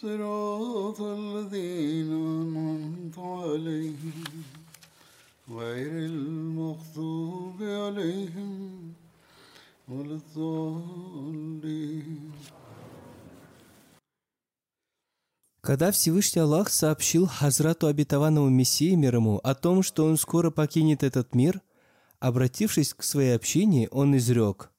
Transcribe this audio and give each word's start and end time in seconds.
صراط 0.00 1.00
الذين 1.00 2.12
أنعمت 2.12 3.18
عليهم 3.18 4.24
غير 5.50 5.92
المغضوب 5.92 7.62
عليهم 7.62 8.92
ولا 9.88 10.14
الضالين 10.20 11.56
Когда 15.62 15.90
Всевышний 15.90 16.42
Аллах 16.42 16.68
сообщил 16.68 17.26
Хазрату 17.26 17.88
обетованному 17.88 18.48
Мессии 18.48 18.94
мир 18.94 19.16
ему 19.16 19.38
о 19.38 19.54
том, 19.56 19.82
что 19.82 20.04
он 20.04 20.16
скоро 20.16 20.50
покинет 20.50 21.02
этот 21.02 21.34
мир, 21.34 21.60
обратившись 22.20 22.94
к 22.94 23.02
своей 23.02 23.34
общине, 23.34 23.88
он 23.90 24.16
изрек. 24.16 24.69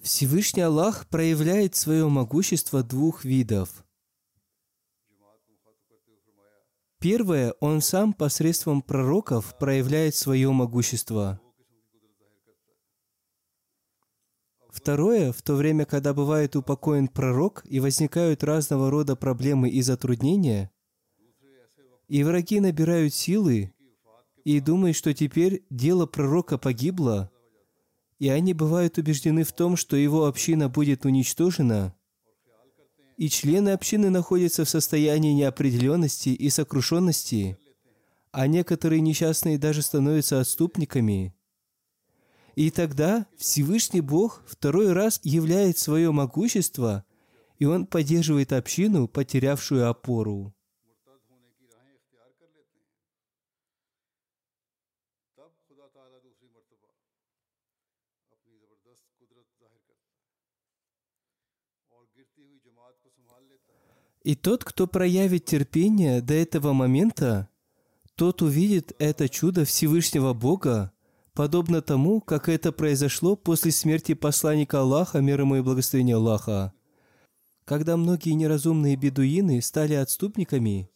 Всевышний 0.00 0.62
Аллах 0.62 1.08
проявляет 1.08 1.74
свое 1.74 2.08
могущество 2.08 2.82
двух 2.82 3.24
видов. 3.24 3.84
Первое, 7.00 7.54
Он 7.60 7.80
сам 7.80 8.12
посредством 8.12 8.82
пророков 8.82 9.58
проявляет 9.58 10.14
свое 10.14 10.50
могущество. 10.52 11.40
Второе, 14.70 15.32
в 15.32 15.42
то 15.42 15.54
время, 15.54 15.86
когда 15.86 16.14
бывает 16.14 16.54
упокоен 16.54 17.08
пророк 17.08 17.64
и 17.64 17.80
возникают 17.80 18.44
разного 18.44 18.90
рода 18.90 19.16
проблемы 19.16 19.70
и 19.70 19.82
затруднения, 19.82 20.70
и 22.08 22.22
враги 22.22 22.60
набирают 22.60 23.12
силы 23.12 23.74
и 24.44 24.60
думают, 24.60 24.96
что 24.96 25.12
теперь 25.12 25.64
дело 25.70 26.06
пророка 26.06 26.58
погибло, 26.58 27.32
и 28.18 28.28
они 28.28 28.54
бывают 28.54 28.98
убеждены 28.98 29.44
в 29.44 29.52
том, 29.52 29.76
что 29.76 29.96
его 29.96 30.26
община 30.26 30.68
будет 30.68 31.04
уничтожена, 31.04 31.94
и 33.16 33.28
члены 33.28 33.70
общины 33.70 34.10
находятся 34.10 34.64
в 34.64 34.68
состоянии 34.68 35.32
неопределенности 35.32 36.30
и 36.30 36.50
сокрушенности, 36.50 37.58
а 38.30 38.46
некоторые 38.46 39.00
несчастные 39.00 39.58
даже 39.58 39.82
становятся 39.82 40.40
отступниками. 40.40 41.34
И 42.54 42.70
тогда 42.70 43.26
Всевышний 43.36 44.00
Бог 44.00 44.42
второй 44.46 44.92
раз 44.92 45.20
являет 45.22 45.78
свое 45.78 46.10
могущество, 46.10 47.04
и 47.58 47.64
Он 47.64 47.86
поддерживает 47.86 48.52
общину, 48.52 49.08
потерявшую 49.08 49.88
опору. 49.88 50.55
И 64.26 64.34
тот, 64.34 64.64
кто 64.64 64.88
проявит 64.88 65.44
терпение 65.44 66.20
до 66.20 66.34
этого 66.34 66.72
момента, 66.72 67.48
тот 68.16 68.42
увидит 68.42 68.90
это 68.98 69.28
чудо 69.28 69.64
Всевышнего 69.64 70.32
Бога, 70.32 70.90
подобно 71.32 71.80
тому, 71.80 72.20
как 72.20 72.48
это 72.48 72.72
произошло 72.72 73.36
после 73.36 73.70
смерти 73.70 74.14
посланника 74.14 74.80
Аллаха, 74.80 75.20
мир 75.20 75.42
ему 75.42 75.54
и 75.54 75.60
благословения 75.60 76.16
Аллаха. 76.16 76.72
Когда 77.64 77.96
многие 77.96 78.32
неразумные 78.32 78.96
бедуины 78.96 79.62
стали 79.62 79.94
отступниками, 79.94 80.90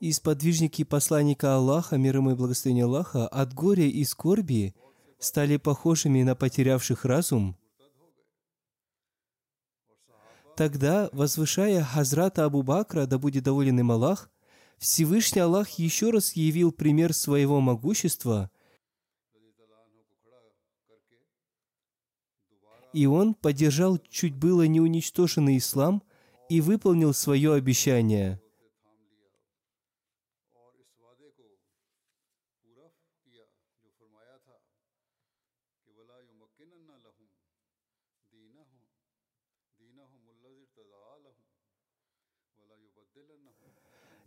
и 0.00 0.10
сподвижники 0.10 0.82
посланника 0.82 1.54
Аллаха, 1.54 1.98
мир 1.98 2.16
ему 2.16 2.32
и 2.32 2.34
благословения 2.34 2.86
Аллаха, 2.86 3.28
от 3.28 3.54
горя 3.54 3.84
и 3.84 4.02
скорби 4.02 4.74
стали 5.20 5.56
похожими 5.56 6.24
на 6.24 6.34
потерявших 6.34 7.04
разум, 7.04 7.56
Тогда, 10.56 11.08
возвышая 11.12 11.82
Хазрата 11.82 12.44
Абу 12.44 12.62
Бакра, 12.62 13.06
да 13.06 13.18
будет 13.18 13.44
доволен 13.44 13.80
им 13.80 13.90
Аллах, 13.90 14.30
Всевышний 14.76 15.40
Аллах 15.40 15.70
еще 15.70 16.10
раз 16.10 16.32
явил 16.34 16.72
пример 16.72 17.14
своего 17.14 17.60
могущества, 17.60 18.50
и 22.92 23.06
он 23.06 23.34
поддержал 23.34 23.98
чуть 24.10 24.34
было 24.34 24.66
не 24.66 24.80
уничтоженный 24.80 25.56
ислам 25.56 26.02
и 26.50 26.60
выполнил 26.60 27.14
свое 27.14 27.54
обещание. 27.54 28.41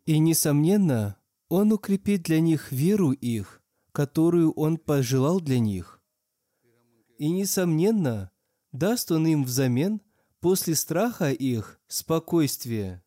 И, 0.05 0.19
несомненно, 0.19 1.17
Он 1.49 1.71
укрепит 1.71 2.23
для 2.23 2.39
них 2.39 2.71
веру 2.71 3.11
их, 3.11 3.61
которую 3.91 4.51
Он 4.53 4.77
пожелал 4.77 5.39
для 5.41 5.59
них. 5.59 6.01
И, 7.17 7.31
несомненно, 7.31 8.31
даст 8.71 9.11
Он 9.11 9.25
им 9.25 9.43
взамен 9.43 10.01
после 10.39 10.75
страха 10.75 11.31
их 11.31 11.79
спокойствие. 11.87 13.03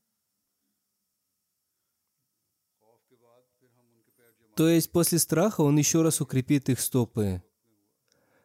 То 4.57 4.69
есть 4.69 4.91
после 4.91 5.21
страха 5.21 5.61
Он 5.61 5.79
еще 5.79 6.03
раз 6.03 6.21
укрепит 6.21 6.69
их 6.69 6.81
стопы. 6.81 7.45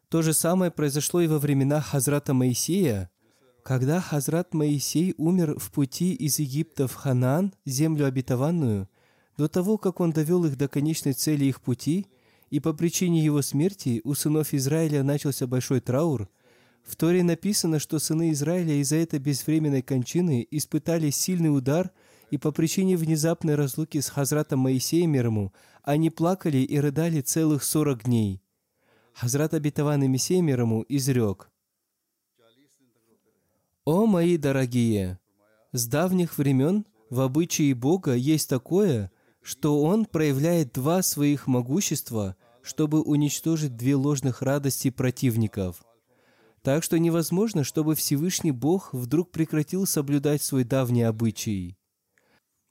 То 0.09 0.21
же 0.21 0.33
самое 0.33 0.69
произошло 0.69 1.21
и 1.21 1.27
во 1.27 1.39
времена 1.39 1.81
Хазрата 1.81 2.35
Моисея, 2.35 3.09
когда 3.63 4.01
Хазрат 4.01 4.53
Моисей 4.53 5.15
умер 5.17 5.57
в 5.57 5.71
пути 5.71 6.13
из 6.13 6.37
Египта 6.37 6.87
в 6.87 6.95
Ханаан, 6.95 7.53
землю 7.65 8.05
обетованную, 8.05 8.89
до 9.37 9.47
того, 9.47 9.77
как 9.77 10.01
он 10.01 10.11
довел 10.11 10.43
их 10.45 10.57
до 10.57 10.67
конечной 10.67 11.13
цели 11.13 11.45
их 11.45 11.61
пути, 11.61 12.07
и 12.49 12.59
по 12.59 12.73
причине 12.73 13.23
его 13.23 13.41
смерти 13.41 14.01
у 14.03 14.13
сынов 14.13 14.53
Израиля 14.53 15.01
начался 15.01 15.47
большой 15.47 15.79
траур, 15.79 16.29
в 16.83 16.97
Торе 16.97 17.23
написано, 17.23 17.79
что 17.79 17.97
сыны 17.97 18.31
Израиля 18.33 18.73
из-за 18.81 18.97
этой 18.97 19.17
безвременной 19.17 19.81
кончины 19.81 20.45
испытали 20.51 21.09
сильный 21.09 21.55
удар, 21.55 21.91
и 22.29 22.37
по 22.37 22.51
причине 22.51 22.97
внезапной 22.97 23.55
разлуки 23.55 24.01
с 24.01 24.09
Хазратом 24.09 24.59
Моисеем 24.59 25.11
мир 25.11 25.27
ему, 25.27 25.53
они 25.83 26.09
плакали 26.09 26.57
и 26.57 26.77
рыдали 26.77 27.21
целых 27.21 27.63
сорок 27.63 28.03
дней. 28.03 28.41
Хазрат 29.13 29.53
обетованный 29.53 30.09
Мессия 30.09 30.41
мир 30.41 30.61
ему 30.61 30.83
изрек– 30.89 31.49
«О 33.85 34.05
мои 34.05 34.37
дорогие! 34.37 35.19
С 35.73 35.87
давних 35.87 36.37
времен 36.37 36.85
в 37.09 37.19
обычае 37.19 37.75
Бога 37.75 38.13
есть 38.13 38.47
такое, 38.47 39.11
что 39.41 39.81
Он 39.81 40.05
проявляет 40.05 40.71
два 40.71 41.01
своих 41.01 41.47
могущества, 41.47 42.37
чтобы 42.61 43.01
уничтожить 43.01 43.75
две 43.75 43.95
ложных 43.95 44.41
радости 44.41 44.89
противников. 44.89 45.83
Так 46.61 46.81
что 46.81 46.97
невозможно, 46.97 47.65
чтобы 47.65 47.95
Всевышний 47.95 48.51
Бог 48.51 48.93
вдруг 48.93 49.31
прекратил 49.31 49.85
соблюдать 49.85 50.41
свой 50.41 50.63
давний 50.63 51.03
обычай. 51.03 51.77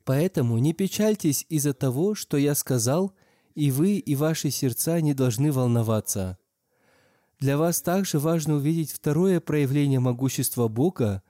Поэтому 0.05 0.56
не 0.56 0.73
печальтесь 0.73 1.44
из-за 1.50 1.75
того, 1.75 2.15
что 2.15 2.38
я 2.38 2.55
сказал, 2.55 3.12
и 3.55 3.70
вы, 3.70 3.99
и 3.99 4.15
ваши 4.15 4.50
сердца 4.50 4.99
не 5.03 5.12
должны 5.12 5.53
волноваться. 5.53 6.38
Для 7.43 7.59
вас 7.59 7.83
также 7.83 8.21
важно 8.21 8.55
увидеть 8.55 8.93
второе 8.93 9.41
проявление 9.41 9.99
могущества 9.99 10.69
Бога, 10.69 11.25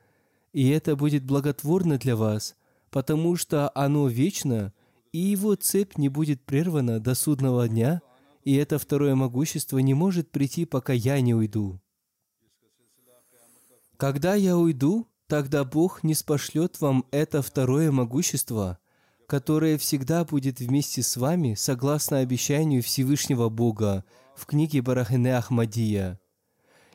и 0.53 0.69
это 0.69 0.95
будет 0.95 1.25
благотворно 1.25 1.97
для 1.97 2.17
вас, 2.17 2.55
потому 2.91 3.35
что 3.37 3.73
оно 3.75 4.09
вечно, 4.09 4.75
и 5.13 5.19
его 5.21 5.55
цепь 5.55 5.97
не 5.97 6.11
будет 6.11 6.45
прервана 6.45 7.01
до 7.01 7.15
судного 7.15 7.67
дня, 7.67 8.03
и 8.45 8.55
это 8.57 8.79
второе 8.79 9.15
могущество 9.15 9.79
не 9.79 9.95
может 9.95 10.31
прийти, 10.31 10.67
пока 10.67 10.93
я 10.93 11.19
не 11.23 11.35
уйду. 11.35 11.81
Когда 13.97 14.35
я 14.35 14.59
уйду, 14.59 15.09
тогда 15.29 15.65
Бог 15.65 16.05
не 16.05 16.13
спошлет 16.13 16.79
вам 16.83 17.07
это 17.11 17.41
второе 17.41 17.91
могущество, 17.91 18.79
которое 19.27 19.79
всегда 19.79 20.27
будет 20.27 20.61
вместе 20.61 21.03
с 21.03 21.17
вами 21.17 21.55
согласно 21.55 22.19
обещанию 22.19 22.83
Всевышнего 22.83 23.49
Бога 23.49 24.05
в 24.37 24.47
книге 24.47 24.83
Барахине 24.83 25.37
Ахмадия. 25.37 26.21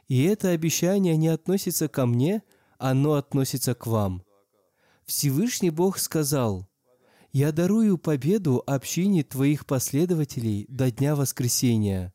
И 0.08 0.24
это 0.24 0.50
обещание 0.50 1.18
не 1.18 1.28
относится 1.28 1.88
ко 1.88 2.06
мне, 2.06 2.44
оно 2.78 3.14
относится 3.14 3.76
к 3.76 3.88
вам. 3.88 4.24
Всевышний 5.06 5.70
Бог 5.70 5.98
сказал, 5.98 6.68
«Я 7.32 7.52
дарую 7.52 7.98
победу 7.98 8.64
общине 8.66 9.24
твоих 9.24 9.66
последователей 9.66 10.66
до 10.70 10.92
Дня 10.92 11.16
Воскресения». 11.16 12.14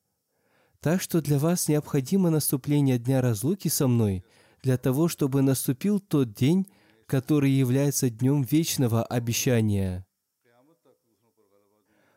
Так 0.81 1.01
что 1.01 1.21
для 1.21 1.39
вас 1.39 1.69
необходимо 1.69 2.31
наступление 2.31 2.99
Дня 2.99 3.21
разлуки 3.21 3.69
со 3.69 3.87
мной– 3.87 4.25
для 4.63 4.79
того, 4.79 5.09
чтобы 5.09 5.43
наступил 5.43 5.99
тот 6.01 6.33
день, 6.33 6.67
который 7.07 7.51
является 7.51 8.09
днем 8.11 8.43
вечного 8.43 9.05
обещания. 9.05 10.07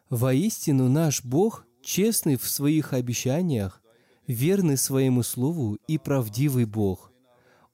Воистину 0.09 0.87
наш 0.87 1.23
Бог 1.23 1.64
честный 1.85 2.35
в 2.35 2.49
своих 2.49 2.93
обещаниях, 2.93 3.81
верный 4.27 4.75
своему 4.75 5.21
слову 5.21 5.77
и 5.87 5.97
правдивый 5.99 6.65
Бог. 6.65 7.11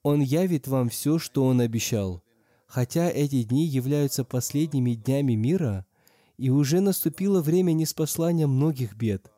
Он 0.02 0.20
явит 0.20 0.68
вам 0.68 0.90
все, 0.90 1.18
что 1.18 1.46
Он 1.46 1.60
обещал. 1.60 2.22
Хотя 2.66 3.08
эти 3.10 3.42
дни 3.42 3.66
являются 3.66 4.24
последними 4.24 4.94
днями 4.94 5.32
мира, 5.32 5.86
и 6.36 6.50
уже 6.50 6.80
наступило 6.80 7.40
время 7.40 7.72
неспослания 7.72 8.46
многих 8.46 8.96
бед, 8.96 9.32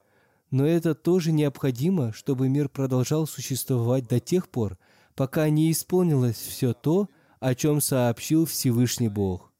но 0.51 0.67
это 0.67 0.95
тоже 0.95 1.33
необходимо, 1.33 2.13
чтобы 2.13 2.49
мир 2.49 2.69
продолжал 2.69 3.27
существовать 3.27 4.09
до 4.09 4.21
тех 4.21 4.49
пор, 4.49 4.79
пока 5.15 5.49
не 5.51 5.71
исполнилось 5.71 6.37
все 6.37 6.73
то, 6.73 7.09
о 7.41 7.55
чем 7.55 7.81
сообщил 7.81 8.47
Всевышний 8.47 9.09
Бог. 9.09 9.54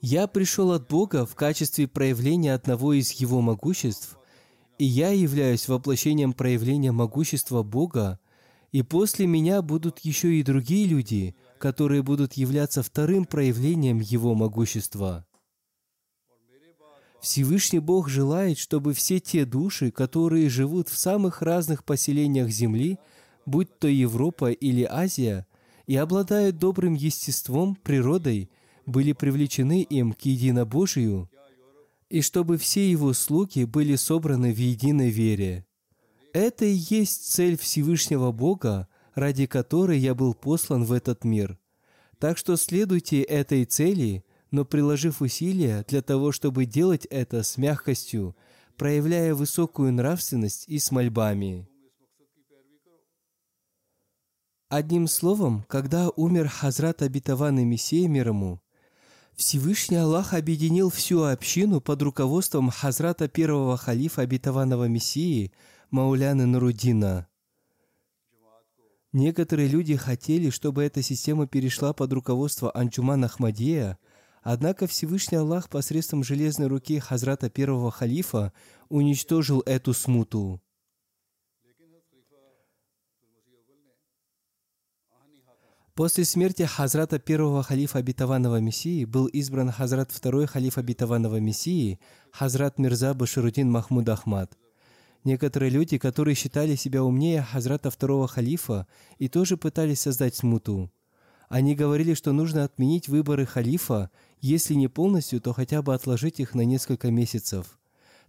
Я 0.00 0.26
пришел 0.26 0.72
от 0.72 0.88
Бога 0.88 1.26
в 1.26 1.34
качестве 1.34 1.86
проявления 1.86 2.54
одного 2.54 2.94
из 2.94 3.10
Его 3.12 3.42
могуществ, 3.42 4.18
и 4.78 4.84
я 4.84 5.10
являюсь 5.10 5.68
воплощением 5.68 6.32
проявления 6.32 6.90
могущества 6.90 7.62
Бога, 7.62 8.18
и 8.72 8.82
после 8.82 9.26
меня 9.26 9.60
будут 9.60 9.98
еще 9.98 10.34
и 10.36 10.42
другие 10.42 10.86
люди, 10.86 11.34
которые 11.58 12.02
будут 12.02 12.34
являться 12.34 12.82
вторым 12.82 13.26
проявлением 13.26 14.00
Его 14.00 14.34
могущества. 14.34 15.26
Всевышний 17.20 17.80
Бог 17.80 18.08
желает, 18.08 18.56
чтобы 18.56 18.94
все 18.94 19.20
те 19.20 19.44
души, 19.44 19.90
которые 19.90 20.48
живут 20.48 20.88
в 20.88 20.96
самых 20.96 21.42
разных 21.42 21.84
поселениях 21.84 22.48
Земли, 22.48 22.98
будь 23.44 23.78
то 23.78 23.86
Европа 23.86 24.50
или 24.50 24.84
Азия, 24.90 25.46
и 25.86 25.96
обладают 25.96 26.56
добрым 26.56 26.94
естеством, 26.94 27.74
природой, 27.74 28.48
были 28.90 29.12
привлечены 29.12 29.82
им 29.82 30.12
к 30.12 30.22
единобожию, 30.22 31.30
и 32.08 32.20
чтобы 32.22 32.58
все 32.58 32.90
его 32.90 33.12
слуги 33.12 33.64
были 33.64 33.96
собраны 33.96 34.52
в 34.52 34.58
единой 34.58 35.10
вере. 35.10 35.64
Это 36.32 36.64
и 36.64 36.72
есть 36.72 37.32
цель 37.32 37.56
Всевышнего 37.56 38.32
Бога, 38.32 38.88
ради 39.14 39.46
которой 39.46 39.98
я 39.98 40.14
был 40.14 40.34
послан 40.34 40.84
в 40.84 40.92
этот 40.92 41.24
мир. 41.24 41.58
Так 42.18 42.36
что 42.36 42.56
следуйте 42.56 43.22
этой 43.22 43.64
цели– 43.64 44.24
но 44.50 44.64
приложив 44.64 45.22
усилия 45.22 45.84
для 45.88 46.02
того, 46.02 46.32
чтобы 46.32 46.64
делать 46.64 47.06
это 47.06 47.42
с 47.42 47.56
мягкостью, 47.56 48.36
проявляя 48.76 49.34
высокую 49.34 49.92
нравственность 49.92 50.64
и 50.68 50.78
с 50.78 50.90
мольбами. 50.90 51.68
Одним 54.68 55.08
словом, 55.08 55.64
когда 55.68 56.10
умер 56.10 56.48
Хазрат 56.48 57.02
обетованный 57.02 57.64
Мессия 57.64 58.08
мир 58.08 58.28
ему, 58.28 58.60
Всевышний 59.34 59.96
Аллах 59.96 60.34
объединил 60.34 60.90
всю 60.90 61.22
общину 61.22 61.80
под 61.80 62.02
руководством 62.02 62.70
Хазрата 62.70 63.28
первого 63.28 63.76
халифа 63.76 64.22
обетованного 64.22 64.88
Мессии 64.88 65.52
Мауляны 65.90 66.46
Нурудина. 66.46 67.26
Некоторые 69.12 69.68
люди 69.68 69.96
хотели, 69.96 70.50
чтобы 70.50 70.84
эта 70.84 71.02
система 71.02 71.46
перешла 71.46 71.92
под 71.92 72.12
руководство 72.12 72.70
Анчумана 72.74 73.26
Ахмадия– 73.26 73.98
Однако 74.42 74.86
Всевышний 74.86 75.38
Аллах 75.38 75.68
посредством 75.68 76.24
железной 76.24 76.68
руки 76.68 76.98
Хазрата 76.98 77.50
первого 77.50 77.90
халифа 77.90 78.52
уничтожил 78.88 79.62
эту 79.66 79.92
смуту. 79.92 80.62
После 85.94 86.24
смерти 86.24 86.62
Хазрата 86.62 87.18
первого 87.18 87.62
халифа 87.62 87.98
обетованного 87.98 88.60
Мессии 88.60 89.04
был 89.04 89.26
избран 89.26 89.70
Хазрат 89.70 90.12
второй 90.12 90.46
халиф 90.46 90.78
обетованного 90.78 91.40
Мессии, 91.40 91.98
Хазрат 92.32 92.78
Мирза 92.78 93.12
Баширудин 93.14 93.70
Махмуд 93.70 94.08
Ахмад. 94.08 94.56
Некоторые 95.24 95.70
люди, 95.70 95.98
которые 95.98 96.34
считали 96.34 96.76
себя 96.76 97.04
умнее 97.04 97.42
Хазрата 97.42 97.90
второго 97.90 98.28
халифа, 98.28 98.86
и 99.18 99.28
тоже 99.28 99.56
пытались 99.56 100.00
создать 100.00 100.34
смуту. 100.34 100.90
Они 101.48 101.74
говорили, 101.74 102.14
что 102.14 102.32
нужно 102.32 102.64
отменить 102.64 103.08
выборы 103.08 103.44
халифа 103.44 104.10
если 104.40 104.72
не 104.72 104.88
полностью, 104.88 105.40
то 105.40 105.52
хотя 105.52 105.82
бы 105.82 105.94
отложить 105.94 106.40
их 106.40 106.54
на 106.54 106.62
несколько 106.62 107.10
месяцев. 107.10 107.78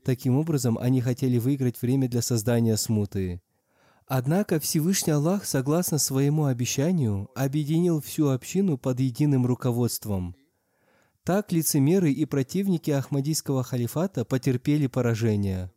Таким 0.03 0.35
образом, 0.37 0.77
они 0.77 0.99
хотели 0.99 1.37
выиграть 1.37 1.81
время 1.81 2.09
для 2.09 2.21
создания 2.21 2.75
смуты. 2.75 3.41
Однако 4.13 4.59
Всевышний 4.59 5.13
Аллах, 5.13 5.45
согласно 5.45 5.97
своему 5.97 6.43
обещанию, 6.43 7.29
объединил 7.33 8.01
всю 8.01 8.27
общину 8.27 8.77
под 8.77 8.99
единым 8.99 9.45
руководством. 9.45 10.35
Так 11.23 11.53
лицемеры 11.53 12.11
и 12.11 12.25
противники 12.25 12.91
Ахмадийского 12.91 13.63
халифата 13.63 14.25
потерпели 14.25 14.87
поражение. 14.87 15.71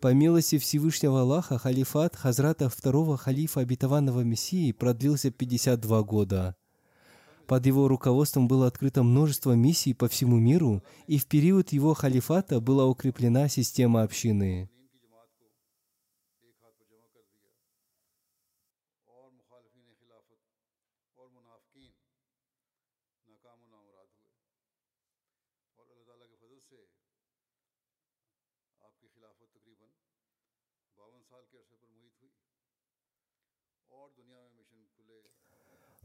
По 0.00 0.12
милости 0.12 0.58
Всевышнего 0.58 1.20
Аллаха, 1.20 1.58
халифат 1.58 2.16
Хазрата 2.16 2.68
второго 2.68 3.16
халифа 3.16 3.60
обетованного 3.60 4.22
Мессии 4.22 4.72
продлился 4.72 5.30
52 5.30 6.02
года– 6.02 6.56
под 7.46 7.66
его 7.66 7.88
руководством 7.88 8.48
было 8.48 8.66
открыто 8.66 9.02
множество 9.02 9.52
миссий 9.52 9.92
по 9.92 10.08
всему 10.08 10.38
миру, 10.38 10.82
и 11.06 11.18
в 11.18 11.26
период 11.26 11.72
его 11.72 11.92
халифата 11.92 12.58
была 12.58 12.86
укреплена 12.86 13.48
система 13.48 14.02
общины. 14.02 14.70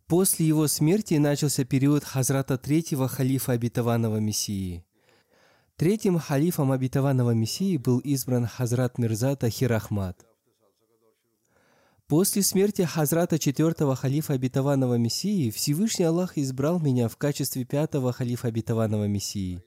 После 0.09 0.47
его 0.47 0.65
смерти 0.67 1.13
начался 1.13 1.65
период 1.65 2.03
Хазрата 2.03 2.57
третьего 2.57 3.07
халифа 3.07 3.51
обетованного 3.51 4.17
Мессии. 4.17 4.83
Третьим 5.75 6.17
халифом 6.17 6.71
обетованного 6.71 7.35
Мессии 7.35 7.77
был 7.77 7.99
избран 7.99 8.47
Хазрат 8.47 8.97
Мирза 8.97 9.35
Тахир 9.35 9.71
Ахмад. 9.71 10.25
После 12.07 12.41
смерти 12.41 12.81
Хазрата 12.81 13.37
четвертого 13.37 13.95
халифа 13.95 14.33
обетованного 14.33 14.95
Мессии 14.95 15.51
Всевышний 15.51 16.05
Аллах 16.05 16.39
избрал 16.39 16.79
меня 16.79 17.07
в 17.07 17.15
качестве 17.15 17.63
пятого 17.63 18.11
халифа 18.11 18.47
обетованного 18.47 19.07
Мессии. 19.07 19.63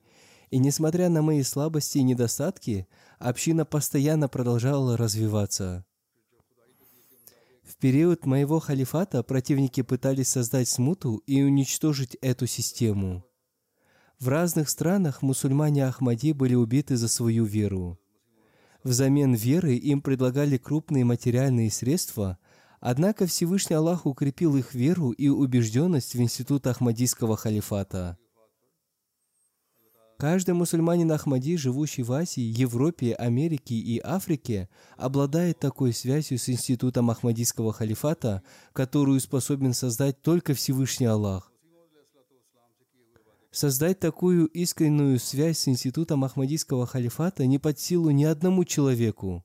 И 0.50 0.58
несмотря 0.58 1.08
на 1.08 1.22
мои 1.22 1.44
слабости 1.44 1.98
и 1.98 2.02
недостатки, 2.02 2.88
община 3.20 3.64
постоянно 3.64 4.28
продолжала 4.28 4.96
развиваться. 4.96 5.84
В 7.62 7.76
период 7.76 8.26
моего 8.26 8.60
халифата 8.60 9.22
противники 9.22 9.82
пытались 9.82 10.28
создать 10.28 10.68
смуту 10.68 11.22
и 11.26 11.42
уничтожить 11.42 12.16
эту 12.20 12.46
систему. 12.46 13.24
В 14.18 14.28
разных 14.28 14.68
странах 14.68 15.22
мусульмане 15.22 15.86
Ахмади 15.86 16.32
были 16.32 16.54
убиты 16.54 16.96
за 16.96 17.08
свою 17.08 17.44
веру. 17.44 17.98
Взамен 18.84 19.34
веры 19.34 19.74
им 19.74 20.00
предлагали 20.02 20.58
крупные 20.58 21.04
материальные 21.04 21.70
средства, 21.70 22.38
Однако 22.84 23.26
Всевышний 23.26 23.76
Аллах 23.76 24.06
укрепил 24.06 24.56
их 24.56 24.74
веру 24.74 25.12
и 25.12 25.28
убежденность 25.28 26.16
в 26.16 26.20
институт 26.20 26.66
Ахмадийского 26.66 27.36
халифата. 27.36 28.18
Каждый 30.22 30.54
мусульманин 30.54 31.10
Ахмади, 31.10 31.56
живущий 31.56 32.04
в 32.04 32.12
Азии, 32.12 32.42
Европе, 32.42 33.12
Америке 33.12 33.74
и 33.74 33.98
Африке, 33.98 34.68
обладает 34.96 35.58
такой 35.58 35.92
связью 35.92 36.38
с 36.38 36.48
институтом 36.48 37.10
Ахмадийского 37.10 37.72
халифата, 37.72 38.44
которую 38.72 39.18
способен 39.18 39.74
создать 39.74 40.22
только 40.22 40.54
Всевышний 40.54 41.06
Аллах. 41.06 41.50
Создать 43.50 43.98
такую 43.98 44.46
искреннюю 44.46 45.18
связь 45.18 45.58
с 45.58 45.66
институтом 45.66 46.22
Ахмадийского 46.22 46.86
халифата 46.86 47.44
не 47.44 47.58
под 47.58 47.80
силу 47.80 48.10
ни 48.10 48.22
одному 48.22 48.64
человеку. 48.64 49.44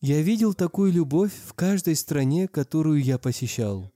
Я 0.00 0.20
видел 0.20 0.52
такую 0.52 0.92
любовь 0.92 1.32
в 1.32 1.54
каждой 1.54 1.96
стране, 1.96 2.48
которую 2.48 3.02
я 3.02 3.18
посещал. 3.18 3.90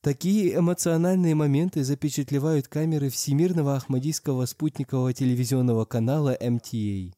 Такие 0.00 0.56
эмоциональные 0.56 1.34
моменты 1.34 1.82
запечатлевают 1.84 2.68
камеры 2.68 3.08
Всемирного 3.08 3.76
Ахмадийского 3.76 4.46
спутникового 4.46 5.12
телевизионного 5.12 5.84
канала 5.84 6.36
MTA. 6.40 7.12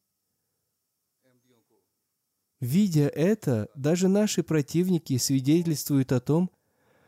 Видя 2.61 3.09
это, 3.09 3.69
даже 3.75 4.09
наши 4.09 4.43
противники 4.43 5.17
свидетельствуют 5.17 6.13
о 6.13 6.21
том, 6.21 6.51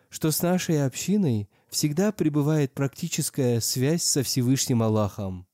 что 0.08 0.30
с 0.30 0.42
нашей 0.42 0.84
общиной 0.84 1.48
всегда 1.68 2.12
пребывает 2.12 2.72
практическая 2.72 3.60
связь 3.60 4.02
со 4.02 4.22
Всевышним 4.22 4.82
Аллахом. 4.82 5.46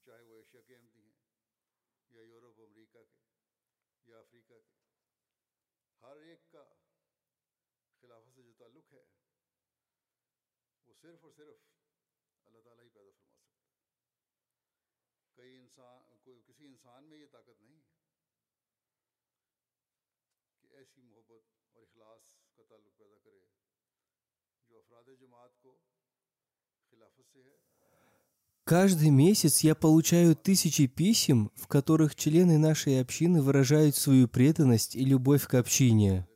Каждый 28.65 29.11
месяц 29.11 29.61
я 29.61 29.77
получаю 29.77 30.35
тысячи 30.35 30.89
писем, 30.89 31.53
в 31.55 31.69
которых 31.69 32.17
члены 32.17 32.59
нашей 32.59 33.01
общины 33.01 33.41
выражают 33.41 33.95
свою 33.95 34.27
преданность 34.27 34.97
и 34.97 35.05
любовь 35.05 35.47
к 35.47 35.55
общине. 35.55 36.27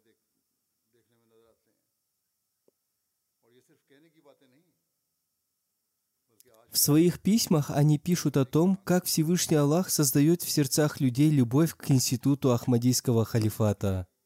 В 6.71 6.79
своих 6.79 7.19
письмах 7.19 7.73
они 7.73 7.99
пишут 7.99 8.37
о 8.37 8.45
том, 8.45 8.77
как 8.77 9.07
Всевышний 9.07 9.57
Аллах 9.57 9.91
создает 9.91 10.43
в 10.43 10.51
сердцах 10.51 11.01
людей 11.01 11.31
любовь 11.31 11.75
к 11.75 11.91
институту 11.91 12.53
Ахмадийского 12.53 13.25
халифата– 13.25 14.07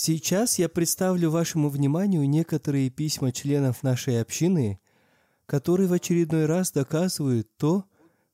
Сейчас 0.00 0.60
я 0.60 0.68
представлю 0.68 1.28
вашему 1.28 1.68
вниманию 1.70 2.28
некоторые 2.28 2.88
письма 2.88 3.32
членов 3.32 3.82
нашей 3.82 4.20
общины, 4.20 4.78
которые 5.46 5.88
в 5.88 5.92
очередной 5.92 6.46
раз 6.46 6.70
доказывают 6.70 7.48
то, 7.56 7.84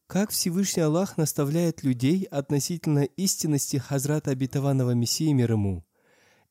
как 0.06 0.30
Всевышний 0.30 0.82
Аллах 0.82 1.16
наставляет 1.16 1.82
людей 1.82 2.24
относительно 2.24 3.04
истинности 3.04 3.78
Хазрата 3.78 4.32
Обетованного 4.32 4.90
Мессии 4.90 5.32
мир 5.32 5.52
ему, 5.52 5.86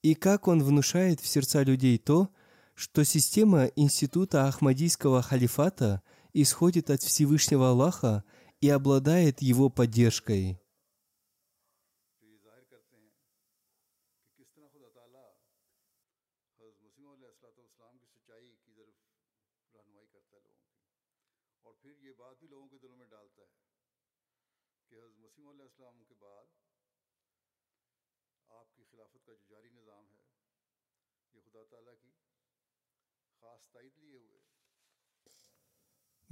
и 0.01 0.15
как 0.15 0.47
он 0.47 0.63
внушает 0.63 1.19
в 1.21 1.27
сердца 1.27 1.61
людей 1.61 1.99
то, 1.99 2.29
что 2.73 3.05
система 3.05 3.65
института 3.75 4.47
Ахмадийского 4.47 5.21
халифата 5.21 6.01
исходит 6.33 6.89
от 6.89 7.01
Всевышнего 7.01 7.69
Аллаха 7.69 8.23
и 8.61 8.69
обладает 8.69 9.41
его 9.41 9.69
поддержкой. 9.69 10.59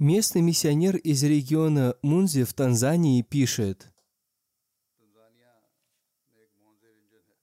Местный 0.02 0.42
миссионер 0.42 0.96
из 0.96 1.22
региона 1.22 1.94
Мунзи 2.02 2.42
в 2.42 2.52
Танзании 2.54 3.22
пишет. 3.22 3.86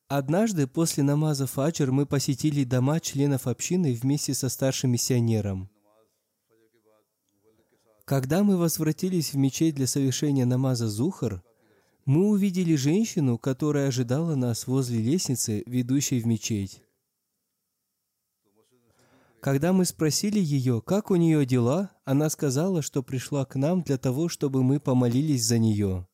Однажды 0.09 0.67
после 0.67 1.03
намаза 1.03 1.47
фаджр 1.47 1.93
мы 1.93 2.05
посетили 2.05 2.65
дома 2.65 2.99
членов 2.99 3.47
общины 3.47 3.93
вместе 3.93 4.33
со 4.33 4.49
старшим 4.49 4.91
миссионером. 4.91 5.69
Когда 8.03 8.43
мы 8.43 8.57
возвратились 8.57 9.31
в 9.31 9.37
мечеть 9.37 9.75
для 9.75 9.87
совершения 9.87 10.45
намаза 10.45 10.89
зухар, 10.89 11.41
мы 12.03 12.27
увидели 12.27 12.75
женщину, 12.75 13.37
которая 13.37 13.87
ожидала 13.87 14.35
нас 14.35 14.67
возле 14.67 14.99
лестницы, 14.99 15.63
ведущей 15.65 16.19
в 16.19 16.27
мечеть. 16.27 16.83
Когда 19.41 19.71
мы 19.71 19.85
спросили 19.85 20.39
ее, 20.39 20.81
как 20.81 21.11
у 21.11 21.15
нее 21.15 21.45
дела, 21.45 21.91
она 22.03 22.29
сказала, 22.29 22.81
что 22.81 23.01
пришла 23.01 23.45
к 23.45 23.55
нам 23.55 23.81
для 23.81 23.97
того, 23.97 24.27
чтобы 24.27 24.63
мы 24.63 24.79
помолились 24.79 25.45
за 25.45 25.59
нее. 25.59 26.07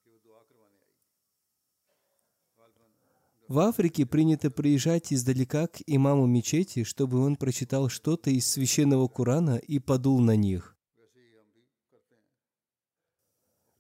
В 3.48 3.60
Африке 3.60 4.06
принято 4.06 4.50
приезжать 4.50 5.14
издалека 5.14 5.68
к 5.68 5.82
имаму 5.86 6.26
мечети, 6.26 6.84
чтобы 6.84 7.20
он 7.20 7.36
прочитал 7.36 7.90
что-то 7.90 8.30
из 8.32 8.48
священного 8.48 9.08
Корана 9.08 9.58
и 9.58 9.80
подул 9.80 10.20
на 10.20 10.36
них. 10.36 10.76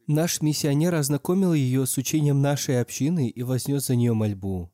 Наш 0.07 0.41
миссионер 0.41 0.93
ознакомил 0.93 1.53
ее 1.53 1.87
с 1.87 1.97
учением 1.97 2.41
нашей 2.41 2.79
общины 2.79 3.27
и 3.27 3.41
вознес 3.41 3.87
за 3.87 3.95
нее 3.95 4.13
мольбу. 4.13 4.71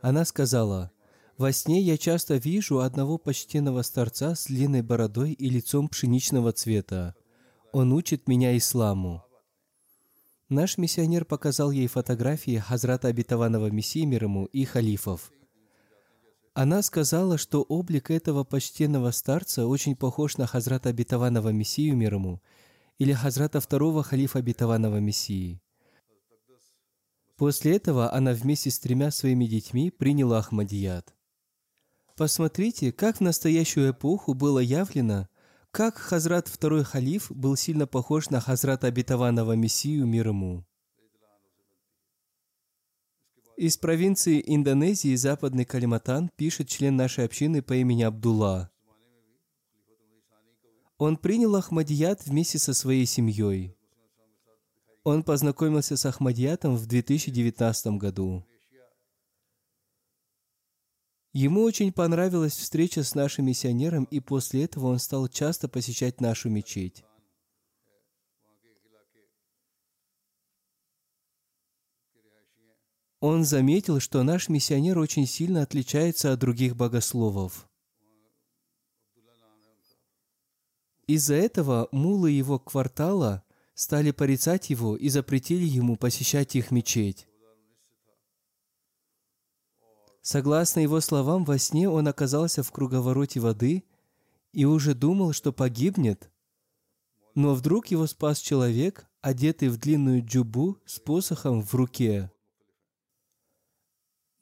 Она 0.00 0.24
сказала, 0.24 0.90
«Во 1.38 1.52
сне 1.52 1.80
я 1.80 1.96
часто 1.96 2.34
вижу 2.36 2.80
одного 2.80 3.16
почтенного 3.16 3.82
старца 3.82 4.34
с 4.34 4.46
длинной 4.46 4.82
бородой 4.82 5.32
и 5.32 5.48
лицом 5.48 5.88
пшеничного 5.88 6.52
цвета. 6.52 7.14
Он 7.72 7.92
учит 7.92 8.28
меня 8.28 8.56
исламу». 8.56 9.22
Наш 10.48 10.78
миссионер 10.78 11.24
показал 11.24 11.70
ей 11.70 11.86
фотографии 11.86 12.56
Хазрата 12.56 13.08
Обетованного 13.08 13.70
Мессии 13.70 14.04
мир 14.04 14.24
ему 14.24 14.46
и 14.46 14.64
халифов. 14.64 15.30
Она 16.54 16.82
сказала, 16.82 17.38
что 17.38 17.62
облик 17.62 18.10
этого 18.10 18.44
почтенного 18.44 19.10
старца 19.10 19.66
очень 19.66 19.94
похож 19.94 20.38
на 20.38 20.46
Хазрата 20.46 20.88
Обетованного 20.88 21.50
Мессию 21.50 21.96
мир 21.96 22.14
ему 22.14 22.42
или 22.98 23.12
Хазрата 23.12 23.60
второго 23.60 24.02
халифа 24.02 24.40
Обетованного 24.40 25.00
Мессии. 25.00 25.60
После 27.36 27.76
этого 27.76 28.12
она 28.12 28.32
вместе 28.32 28.70
с 28.70 28.78
тремя 28.80 29.12
своими 29.12 29.44
детьми 29.44 29.90
приняла 29.90 30.38
Ахмадият. 30.38 31.14
Посмотрите, 32.18 32.90
как 32.90 33.18
в 33.18 33.20
настоящую 33.20 33.92
эпоху 33.92 34.34
было 34.34 34.58
явлено, 34.58 35.28
как 35.70 35.96
Хазрат 35.98 36.48
второй 36.48 36.82
халиф 36.82 37.30
был 37.30 37.54
сильно 37.54 37.86
похож 37.86 38.28
на 38.30 38.40
Хазрата 38.40 38.88
Обетованного 38.88 39.52
Мессию 39.52 40.04
мир 40.04 40.26
ему. 40.26 40.66
Из 43.56 43.76
провинции 43.76 44.42
Индонезии 44.44 45.14
Западный 45.14 45.64
Калиматан 45.64 46.28
пишет 46.34 46.68
член 46.68 46.96
нашей 46.96 47.24
общины 47.24 47.62
по 47.62 47.74
имени 47.74 48.02
Абдулла. 48.02 48.72
Он 50.96 51.16
принял 51.16 51.54
Ахмадият 51.54 52.26
вместе 52.26 52.58
со 52.58 52.74
своей 52.74 53.06
семьей. 53.06 53.76
Он 55.04 55.22
познакомился 55.22 55.96
с 55.96 56.04
Ахмадиятом 56.04 56.74
в 56.74 56.86
2019 56.86 57.96
году. 57.96 58.44
Ему 61.40 61.62
очень 61.62 61.92
понравилась 61.92 62.56
встреча 62.56 63.04
с 63.04 63.14
нашим 63.14 63.46
миссионером, 63.46 64.02
и 64.10 64.18
после 64.18 64.64
этого 64.64 64.88
он 64.88 64.98
стал 64.98 65.28
часто 65.28 65.68
посещать 65.68 66.20
нашу 66.20 66.50
мечеть. 66.50 67.04
Он 73.20 73.44
заметил, 73.44 74.00
что 74.00 74.24
наш 74.24 74.48
миссионер 74.48 74.98
очень 74.98 75.28
сильно 75.28 75.62
отличается 75.62 76.32
от 76.32 76.40
других 76.40 76.74
богословов. 76.74 77.68
Из-за 81.06 81.34
этого 81.36 81.88
мулы 81.92 82.32
его 82.32 82.58
квартала 82.58 83.44
стали 83.74 84.10
порицать 84.10 84.70
его 84.70 84.96
и 84.96 85.08
запретили 85.08 85.66
ему 85.66 85.94
посещать 85.94 86.56
их 86.56 86.72
мечеть. 86.72 87.27
Согласно 90.22 90.80
его 90.80 91.00
словам, 91.00 91.44
во 91.44 91.58
сне 91.58 91.88
он 91.88 92.08
оказался 92.08 92.62
в 92.62 92.72
круговороте 92.72 93.40
воды 93.40 93.84
и 94.52 94.64
уже 94.64 94.94
думал, 94.94 95.32
что 95.32 95.52
погибнет, 95.52 96.30
но 97.34 97.54
вдруг 97.54 97.86
его 97.86 98.06
спас 98.06 98.40
человек, 98.40 99.06
одетый 99.20 99.68
в 99.68 99.78
длинную 99.78 100.24
джубу 100.24 100.78
с 100.86 100.98
посохом 100.98 101.62
в 101.62 101.74
руке. 101.74 102.30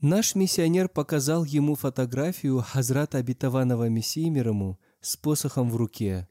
Наш 0.01 0.35
миссионер 0.35 0.89
показал 0.89 1.45
ему 1.45 1.75
фотографию 1.75 2.61
Хазрата 2.61 3.19
обетованного 3.19 3.89
Мессии 3.89 4.29
мирому 4.29 4.79
с 5.01 5.17
посохом 5.17 5.71
в 5.71 5.77
руке. 5.77 6.29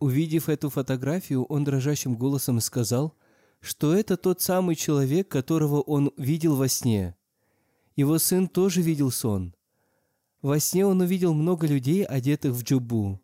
Увидев 0.00 0.48
эту 0.48 0.68
фотографию, 0.70 1.44
он 1.44 1.64
дрожащим 1.64 2.16
голосом 2.16 2.60
сказал, 2.60 3.14
что 3.60 3.94
это 3.94 4.16
тот 4.16 4.40
самый 4.40 4.74
человек, 4.74 5.28
которого 5.28 5.80
он 5.80 6.12
видел 6.16 6.56
во 6.56 6.66
сне. 6.66 7.16
Его 7.96 8.18
сын 8.18 8.48
тоже 8.48 8.82
видел 8.82 9.10
сон. 9.10 9.54
Во 10.40 10.58
сне 10.58 10.86
он 10.86 11.00
увидел 11.00 11.34
много 11.34 11.66
людей, 11.66 12.04
одетых 12.04 12.52
в 12.52 12.62
джубу. 12.62 13.20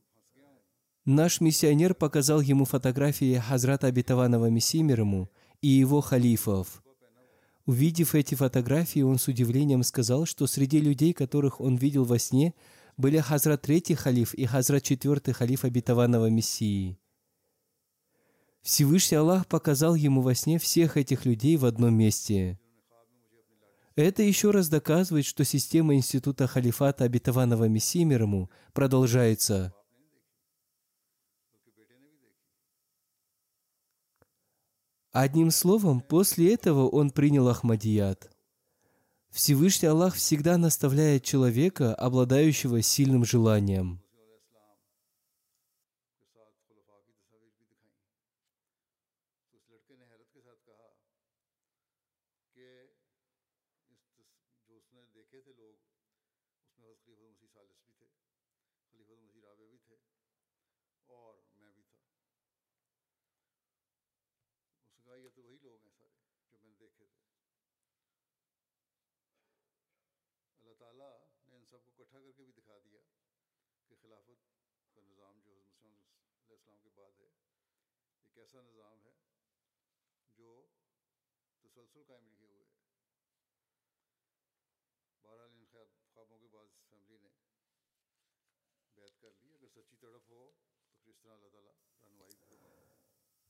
Наш 1.05 1.41
миссионер 1.41 1.95
показал 1.95 2.41
ему 2.41 2.65
фотографии 2.65 3.39
Хазрата 3.39 3.87
обетованного 3.87 4.51
Мессии 4.51 4.83
мирому 4.83 5.31
и 5.63 5.69
его 5.69 6.01
халифов– 6.01 6.83
Увидев 7.69 8.15
эти 8.15 8.35
фотографии, 8.35 9.01
он 9.01 9.19
с 9.19 9.29
удивлением 9.29 9.83
сказал, 9.83 10.25
что 10.25 10.47
среди 10.47 10.81
людей, 10.81 11.13
которых 11.13 11.61
он 11.61 11.77
видел 11.77 12.05
во 12.05 12.19
сне, 12.19 12.55
были 12.97 13.19
Хазрат 13.19 13.61
Третий 13.61 13.95
халиф 13.95 14.33
и 14.33 14.47
Хазрат 14.47 14.85
Четвертый 14.85 15.35
халиф 15.35 15.65
обетованного 15.65 16.31
Мессии. 16.31 16.99
Всевышний 18.63 19.19
Аллах 19.19 19.47
показал 19.47 19.95
ему 19.95 20.23
во 20.23 20.35
сне 20.35 20.59
всех 20.59 20.97
этих 20.97 21.27
людей 21.27 21.59
в 21.59 21.67
одном 21.67 21.93
месте. 21.93 22.59
Это 23.99 24.23
еще 24.23 24.53
раз 24.53 24.69
доказывает, 24.69 25.27
что 25.27 25.43
система 25.43 25.97
института 25.97 26.47
халифата 26.47 27.03
обетованного 27.03 27.65
Мессии 27.65 28.49
продолжается– 28.73 29.75
Одним 35.11 35.51
словом, 35.51 36.01
после 36.01 36.55
этого 36.55 36.87
он 36.87 37.11
принял 37.11 37.49
Ахмадият. 37.49 38.31
Всевышний 39.31 39.89
Аллах 39.89 40.15
всегда 40.15 40.59
наставляет 40.59 41.25
человека, 41.25 41.93
обладающего 41.93 42.83
сильным 42.83 43.25
желанием. 43.25 44.01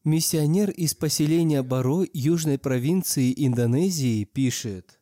Миссионер 0.04 0.70
из 0.70 0.94
поселения 0.94 1.62
Баро 1.62 2.02
южной 2.12 2.58
провинции 2.58 3.34
Индонезии 3.36 4.24
пишет, 4.24 4.97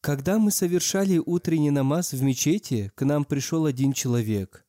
«Когда 0.00 0.38
мы 0.38 0.50
совершали 0.50 1.18
утренний 1.18 1.70
намаз 1.70 2.12
в 2.12 2.22
мечети, 2.22 2.90
к 2.94 3.04
нам 3.04 3.24
пришел 3.24 3.66
один 3.66 3.92
человек. 3.92 4.64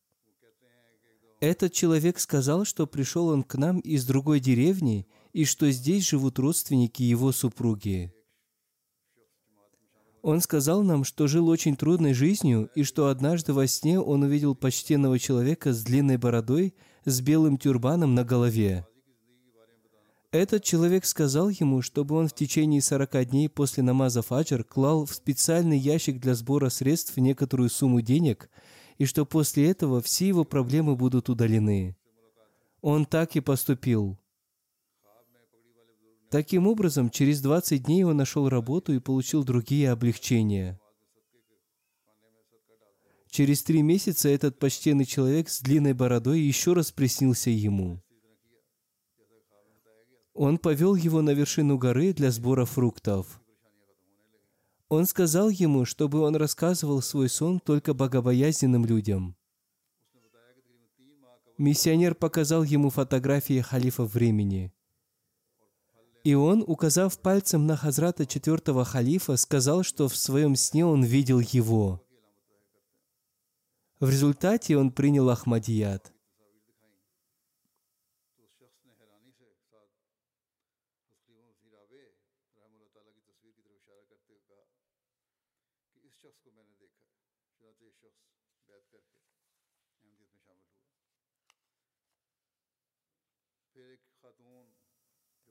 Этот 1.39 1.73
человек 1.73 2.19
сказал, 2.19 2.65
что 2.65 2.85
пришел 2.85 3.29
он 3.29 3.43
к 3.43 3.55
нам 3.55 3.79
из 3.79 4.05
другой 4.05 4.39
деревни 4.39 5.07
и 5.33 5.45
что 5.45 5.71
здесь 5.71 6.07
живут 6.07 6.37
родственники 6.37 7.01
его 7.01 7.31
супруги. 7.31 8.13
Он 10.21 10.39
сказал 10.39 10.83
нам, 10.83 11.03
что 11.03 11.27
жил 11.27 11.47
очень 11.47 11.75
трудной 11.75 12.13
жизнью 12.13 12.69
и 12.75 12.83
что 12.83 13.07
однажды 13.07 13.53
во 13.53 13.65
сне 13.65 13.99
он 13.99 14.21
увидел 14.21 14.53
почтенного 14.53 15.17
человека 15.17 15.73
с 15.73 15.83
длинной 15.83 16.17
бородой, 16.17 16.75
с 17.05 17.21
белым 17.21 17.57
тюрбаном 17.57 18.13
на 18.13 18.23
голове. 18.23 18.85
Этот 20.31 20.63
человек 20.63 21.03
сказал 21.05 21.49
ему, 21.49 21.81
чтобы 21.81 22.15
он 22.15 22.29
в 22.29 22.33
течение 22.33 22.81
сорока 22.81 23.25
дней 23.25 23.49
после 23.49 23.83
намаза 23.83 24.21
фаджр 24.21 24.63
клал 24.63 25.05
в 25.05 25.13
специальный 25.13 25.77
ящик 25.77 26.21
для 26.21 26.35
сбора 26.35 26.69
средств 26.69 27.17
некоторую 27.17 27.69
сумму 27.69 27.99
денег, 27.99 28.49
и 28.97 29.05
что 29.05 29.25
после 29.25 29.69
этого 29.69 30.01
все 30.01 30.29
его 30.29 30.45
проблемы 30.45 30.95
будут 30.95 31.27
удалены. 31.27 31.97
Он 32.79 33.05
так 33.05 33.35
и 33.35 33.41
поступил. 33.41 34.17
Таким 36.29 36.65
образом, 36.65 37.09
через 37.09 37.41
20 37.41 37.83
дней 37.83 38.05
он 38.05 38.15
нашел 38.15 38.47
работу 38.47 38.93
и 38.93 38.99
получил 38.99 39.43
другие 39.43 39.91
облегчения. 39.91 40.79
Через 43.29 43.63
три 43.63 43.81
месяца 43.81 44.29
этот 44.29 44.57
почтенный 44.59 45.05
человек 45.05 45.49
с 45.49 45.59
длинной 45.61 45.93
бородой 45.93 46.39
еще 46.39 46.71
раз 46.71 46.91
приснился 46.91 47.49
ему. 47.49 48.01
Он 50.43 50.57
повел 50.57 50.95
его 50.95 51.21
на 51.21 51.35
вершину 51.35 51.77
горы 51.77 52.13
для 52.13 52.31
сбора 52.31 52.65
фруктов. 52.65 53.39
Он 54.89 55.05
сказал 55.05 55.49
ему, 55.49 55.85
чтобы 55.85 56.21
он 56.21 56.35
рассказывал 56.35 57.03
свой 57.03 57.29
сон 57.29 57.59
только 57.59 57.93
богобоязненным 57.93 58.83
людям. 58.83 59.35
Миссионер 61.59 62.15
показал 62.15 62.63
ему 62.63 62.89
фотографии 62.89 63.61
халифа 63.61 64.03
времени– 64.03 64.73
и 66.23 66.35
он, 66.35 66.63
указав 66.67 67.19
пальцем 67.19 67.65
на 67.65 67.75
Хазрата 67.75 68.27
четвертого 68.27 68.85
халифа, 68.85 69.37
сказал, 69.37 69.81
что 69.81 70.07
в 70.07 70.15
своем 70.15 70.55
сне 70.55 70.85
он 70.85 71.03
видел 71.03 71.39
его. 71.39 72.03
В 73.99 74.07
результате 74.07 74.77
он 74.77 74.91
принял 74.91 75.29
Ахмадият. 75.31 76.13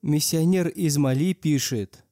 Миссионер 0.02 0.68
из 0.68 0.96
Мали 0.96 1.34
пишет, 1.34 2.06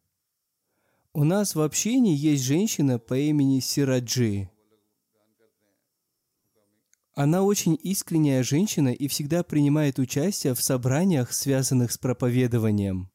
«У 1.15 1.25
нас 1.25 1.55
в 1.55 1.63
общине 1.63 2.15
есть 2.15 2.45
женщина 2.45 2.99
по 2.99 3.17
имени 3.17 3.61
Сираджи. 3.61 4.51
Она 7.15 7.43
очень 7.43 7.79
искренняя 7.83 8.43
женщина 8.43 8.91
и 8.91 9.09
всегда 9.09 9.43
принимает 9.43 9.99
участие 9.99 10.53
в 10.53 10.63
собраниях, 10.63 11.33
связанных 11.33 11.91
с 11.91 11.97
проповедованием. 11.97 13.11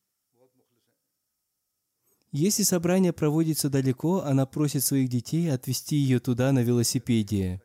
Если 2.31 2.63
собрание 2.63 3.13
проводится 3.13 3.69
далеко, 3.69 4.21
она 4.21 4.47
просит 4.47 4.83
своих 4.83 5.07
детей 5.07 5.53
отвезти 5.53 5.97
ее 5.97 6.19
туда 6.19 6.51
на 6.51 6.63
велосипеде. 6.63 7.61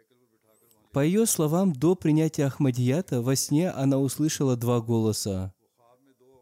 По 0.92 1.02
ее 1.02 1.24
словам, 1.24 1.72
до 1.72 1.94
принятия 1.94 2.44
Ахмадията 2.44 3.22
во 3.22 3.34
сне 3.34 3.70
она 3.70 3.98
услышала 3.98 4.56
два 4.58 4.82
голоса. 4.82 5.54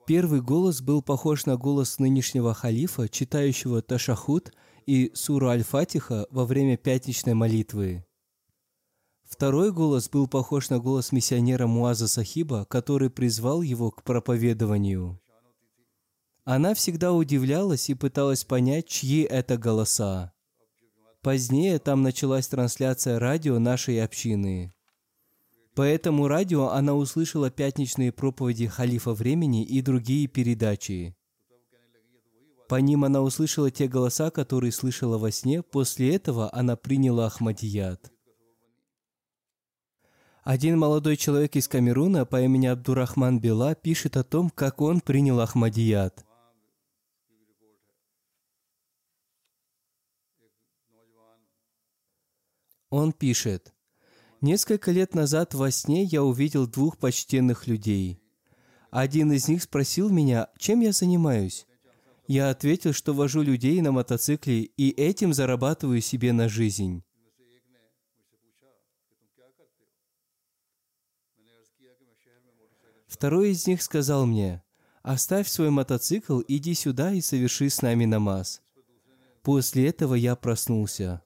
Первый 0.06 0.40
голос 0.40 0.82
был 0.82 1.02
похож 1.02 1.46
на 1.46 1.56
голос 1.56 1.98
нынешнего 1.98 2.54
халифа, 2.54 3.08
читающего 3.08 3.82
Ташахуд 3.82 4.52
и 4.86 5.10
Суру 5.14 5.48
Аль-Фатиха 5.48 6.28
во 6.30 6.44
время 6.44 6.76
пятничной 6.76 7.34
молитвы. 7.34 8.04
Второй 9.24 9.72
голос 9.72 10.08
был 10.08 10.28
похож 10.28 10.70
на 10.70 10.78
голос 10.78 11.10
миссионера 11.10 11.66
Муаза 11.66 12.06
Сахиба, 12.06 12.64
который 12.66 13.10
призвал 13.10 13.62
его 13.62 13.90
к 13.90 14.04
проповедованию. 14.04 15.20
Она 16.44 16.74
всегда 16.74 17.12
удивлялась 17.12 17.90
и 17.90 17.94
пыталась 17.94 18.44
понять, 18.44 18.86
чьи 18.86 19.22
это 19.22 19.56
голоса. 19.58 20.32
Позднее 21.20 21.80
там 21.80 22.02
началась 22.02 22.46
трансляция 22.46 23.18
радио 23.18 23.58
нашей 23.58 24.00
общины. 24.04 24.75
По 25.76 25.82
этому 25.82 26.26
радио 26.26 26.70
она 26.70 26.94
услышала 26.94 27.50
пятничные 27.50 28.10
проповеди 28.10 28.66
халифа 28.66 29.12
времени 29.12 29.62
и 29.62 29.82
другие 29.82 30.26
передачи. 30.26 31.14
По 32.66 32.76
ним 32.76 33.04
она 33.04 33.20
услышала 33.20 33.70
те 33.70 33.86
голоса, 33.86 34.30
которые 34.30 34.72
слышала 34.72 35.18
во 35.18 35.30
сне. 35.30 35.62
После 35.62 36.16
этого 36.16 36.48
она 36.54 36.76
приняла 36.76 37.26
Ахмадият. 37.26 38.10
Один 40.44 40.78
молодой 40.78 41.18
человек 41.18 41.56
из 41.56 41.68
Камеруна 41.68 42.24
по 42.24 42.40
имени 42.40 42.68
Абдурахман 42.68 43.38
Бела 43.38 43.74
пишет 43.74 44.16
о 44.16 44.24
том, 44.24 44.48
как 44.48 44.80
он 44.80 45.02
принял 45.02 45.40
Ахмадият. 45.40 46.24
Он 52.88 53.12
пишет, 53.12 53.75
«Несколько 54.40 54.90
лет 54.90 55.14
назад 55.14 55.54
во 55.54 55.70
сне 55.70 56.04
я 56.04 56.22
увидел 56.22 56.66
двух 56.66 56.98
почтенных 56.98 57.66
людей. 57.66 58.20
Один 58.90 59.32
из 59.32 59.48
них 59.48 59.62
спросил 59.62 60.10
меня, 60.10 60.48
чем 60.58 60.80
я 60.80 60.92
занимаюсь. 60.92 61.66
Я 62.26 62.50
ответил, 62.50 62.92
что 62.92 63.14
вожу 63.14 63.42
людей 63.42 63.80
на 63.80 63.92
мотоцикле 63.92 64.62
и 64.62 64.90
этим 64.90 65.32
зарабатываю 65.32 66.00
себе 66.00 66.32
на 66.32 66.48
жизнь. 66.48 67.02
Второй 73.06 73.52
из 73.52 73.66
них 73.66 73.80
сказал 73.82 74.26
мне, 74.26 74.62
«Оставь 75.02 75.48
свой 75.48 75.70
мотоцикл, 75.70 76.42
иди 76.48 76.74
сюда 76.74 77.12
и 77.12 77.20
соверши 77.20 77.70
с 77.70 77.80
нами 77.80 78.04
намаз». 78.04 78.60
После 79.42 79.88
этого 79.88 80.14
я 80.14 80.34
проснулся. 80.34 81.22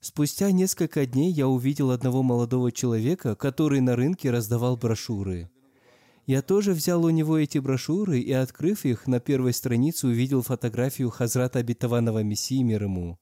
Спустя 0.00 0.50
несколько 0.50 1.04
дней 1.04 1.30
я 1.30 1.46
увидел 1.46 1.90
одного 1.90 2.22
молодого 2.22 2.72
человека, 2.72 3.36
который 3.36 3.82
на 3.82 3.96
рынке 3.96 4.30
раздавал 4.30 4.78
брошюры. 4.78 5.50
Я 6.26 6.40
тоже 6.40 6.72
взял 6.72 7.04
у 7.04 7.10
него 7.10 7.36
эти 7.36 7.58
брошюры 7.58 8.18
и, 8.18 8.32
открыв 8.32 8.86
их, 8.86 9.06
на 9.06 9.20
первой 9.20 9.52
странице 9.52 10.06
увидел 10.06 10.40
фотографию 10.42 11.10
Хазрата 11.10 11.58
Обетованного 11.58 12.22
Мессии 12.22 12.62
мир 12.62 12.84
ему. 12.84 13.18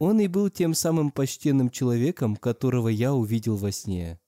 Он 0.00 0.18
и 0.18 0.26
был 0.26 0.50
тем 0.50 0.74
самым 0.74 1.12
почтенным 1.12 1.70
человеком, 1.70 2.34
которого 2.34 2.88
я 2.88 3.14
увидел 3.14 3.56
во 3.56 3.70
сне. 3.70 4.18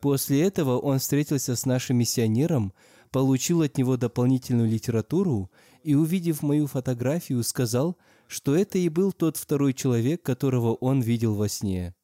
После 0.00 0.42
этого 0.42 0.78
он 0.78 1.00
встретился 1.00 1.54
с 1.54 1.66
нашим 1.66 1.98
миссионером, 1.98 2.72
получил 3.10 3.60
от 3.60 3.76
него 3.76 3.98
дополнительную 3.98 4.70
литературу 4.70 5.50
и, 5.82 5.94
увидев 5.94 6.42
мою 6.42 6.66
фотографию, 6.66 7.42
сказал– 7.42 7.98
что 8.34 8.56
это 8.56 8.78
и 8.78 8.88
был 8.88 9.12
тот 9.12 9.36
второй 9.36 9.72
человек, 9.74 10.20
которого 10.24 10.74
он 10.74 11.00
видел 11.00 11.36
во 11.36 11.48
сне. 11.48 11.94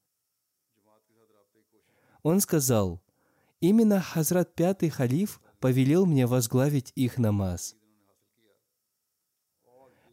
Он 2.22 2.38
сказал, 2.38 3.02
«Именно 3.60 4.00
Хазрат 4.00 4.54
Пятый 4.54 4.90
Халиф 4.90 5.40
повелел 5.58 6.06
мне 6.06 6.28
возглавить 6.28 6.92
их 6.94 7.18
намаз». 7.18 7.74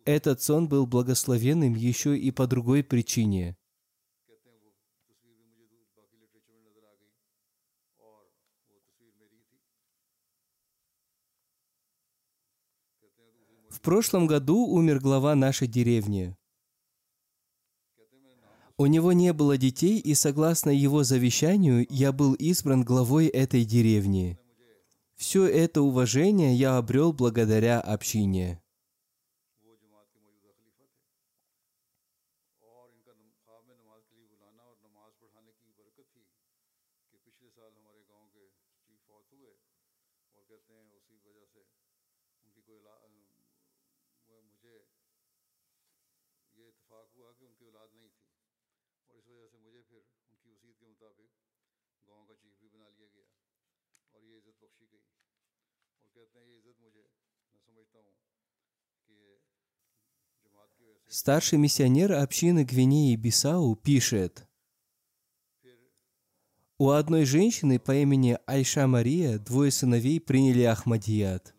Этот 0.05 0.41
сон 0.41 0.67
был 0.67 0.87
благословенным 0.87 1.75
еще 1.75 2.17
и 2.17 2.31
по 2.31 2.47
другой 2.47 2.83
причине. 2.83 3.55
Прошлом 13.87 14.27
году 14.27 14.65
умер 14.65 14.99
глава 14.99 15.33
нашей 15.33 15.65
деревни. 15.65 16.35
У 18.77 18.85
него 18.85 19.13
не 19.13 19.31
было 19.31 19.57
детей, 19.57 19.97
и 19.97 20.13
согласно 20.13 20.71
его 20.71 21.05
завещанию 21.05 21.87
я 21.89 22.11
был 22.11 22.33
избран 22.33 22.83
главой 22.83 23.27
этой 23.27 23.63
деревни. 23.63 24.37
Все 25.15 25.45
это 25.45 25.83
уважение 25.83 26.53
я 26.53 26.75
обрел 26.75 27.13
благодаря 27.13 27.79
общине. 27.79 28.61
Старший 61.07 61.57
миссионер 61.57 62.13
общины 62.13 62.63
Гвинеи 62.63 63.15
Бисау 63.15 63.75
пишет, 63.75 64.47
у 66.79 66.89
одной 66.91 67.25
женщины 67.25 67.79
по 67.79 67.95
имени 67.95 68.37
Айша 68.45 68.85
Мария 68.85 69.39
двое 69.39 69.71
сыновей 69.71 70.21
приняли 70.21 70.61
Ахмадият. 70.61 71.55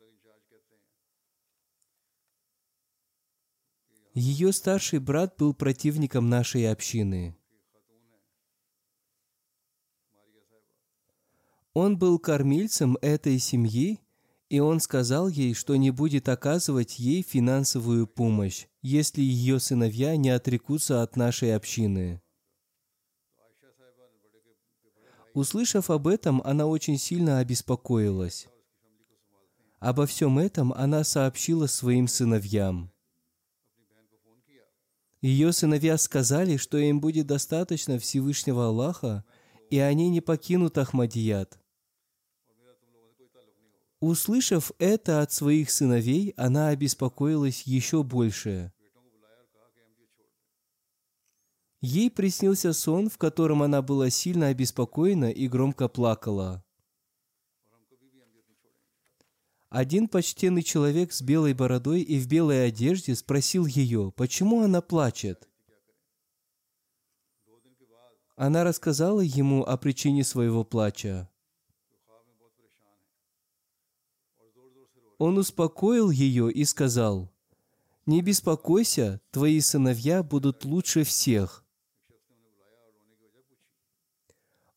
Ее 4.15 4.53
старший 4.53 5.01
брат 5.01 5.37
был 5.37 5.55
противником 5.55 6.29
нашей 6.29 6.71
общины. 6.71 7.37
Он 11.73 11.99
был 11.99 12.21
кормильцем 12.21 12.97
этой 13.01 13.41
семьи 13.41 14.01
и 14.49 14.61
он 14.61 14.81
сказал 14.81 15.29
ей, 15.29 15.55
что 15.55 15.77
не 15.77 15.91
будет 15.91 16.29
оказывать 16.29 16.99
ей 16.99 17.23
финансовую 17.23 18.07
помощь, 18.07 18.67
если 18.81 19.21
ее 19.21 19.61
сыновья 19.61 20.17
не 20.17 20.31
отрекутся 20.31 21.03
от 21.03 21.17
нашей 21.17 21.55
общины. 21.55 22.23
Услышав 25.35 25.91
об 25.91 26.09
этом, 26.09 26.41
она 26.45 26.67
очень 26.67 26.99
сильно 26.99 27.39
обеспокоилась. 27.39 28.49
Обо 29.79 30.07
всем 30.07 30.39
этом 30.39 30.73
она 30.73 31.05
сообщила 31.05 31.67
своим 31.67 32.09
сыновьям. 32.09 32.91
Ее 35.21 35.53
сыновья 35.53 35.99
сказали, 35.99 36.57
что 36.57 36.79
им 36.79 37.01
будет 37.01 37.27
достаточно 37.27 37.99
Всевышнего 37.99 38.67
Аллаха, 38.67 39.25
и 39.69 39.79
они 39.79 40.09
не 40.09 40.21
покинут 40.21 40.79
Ахмадият. 40.79 41.59
Услышав 44.01 44.71
это 44.79 45.23
от 45.23 45.33
своих 45.33 45.71
сыновей, 45.71 46.33
она 46.37 46.69
обеспокоилась 46.69 47.63
еще 47.63 48.05
больше. 48.05 48.73
Ей 51.81 52.11
приснился 52.11 52.73
сон, 52.73 53.09
в 53.09 53.19
котором 53.19 53.63
она 53.63 53.83
была 53.83 54.11
сильно 54.11 54.49
обеспокоена 54.49 55.31
и 55.31 55.49
громко 55.49 55.89
плакала. 55.89 56.65
Один 59.69 60.09
почтенный 60.09 60.63
человек 60.63 61.13
с 61.13 61.21
белой 61.21 61.53
бородой 61.53 62.01
и 62.01 62.19
в 62.19 62.27
белой 62.27 62.67
одежде 62.67 63.15
спросил 63.15 63.67
ее, 63.67 64.13
почему 64.17 64.63
она 64.63 64.81
плачет. 64.81 65.49
Она 68.35 68.65
рассказала 68.65 69.21
ему 69.21 69.65
о 69.65 69.77
причине 69.77 70.25
своего 70.25 70.65
плача. 70.65 71.29
Он 75.19 75.37
успокоил 75.37 76.11
ее 76.11 76.51
и 76.51 76.65
сказал, 76.65 77.29
«Не 78.07 78.23
беспокойся, 78.23 79.21
твои 79.33 79.61
сыновья 79.61 80.23
будут 80.23 80.65
лучше 80.65 81.03
всех». 81.03 81.65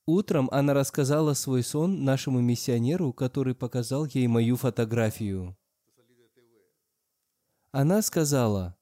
Утром 0.07 0.49
она 0.51 0.73
рассказала 0.73 1.35
свой 1.35 1.63
сон 1.63 2.03
нашему 2.03 2.41
миссионеру, 2.41 3.13
который 3.13 3.53
показал 3.53 4.05
ей 4.05 4.27
мою 4.27 4.57
фотографию. 4.57 5.55
Она 7.71 8.01
сказала, 8.01 8.75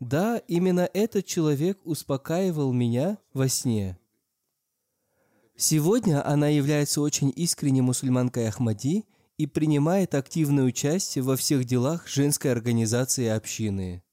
«Да, 0.00 0.38
именно 0.48 0.88
этот 0.92 1.26
человек 1.26 1.78
успокаивал 1.84 2.72
меня 2.72 3.18
во 3.34 3.48
сне». 3.48 3.98
Сегодня 5.56 6.26
она 6.26 6.48
является 6.48 7.00
очень 7.00 7.32
искренней 7.36 7.82
мусульманкой 7.82 8.48
Ахмади 8.48 9.04
и 9.38 9.46
принимает 9.46 10.14
активное 10.14 10.64
участие 10.64 11.24
во 11.24 11.36
всех 11.36 11.64
делах 11.64 12.06
женской 12.06 12.52
организации 12.52 13.26
общины. 13.26 14.03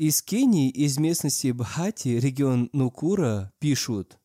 Из 0.00 0.22
Кении, 0.22 0.70
из 0.70 0.96
местности 0.96 1.52
Бхати, 1.52 2.08
регион 2.08 2.70
Нукура, 2.72 3.52
пишут. 3.58 4.18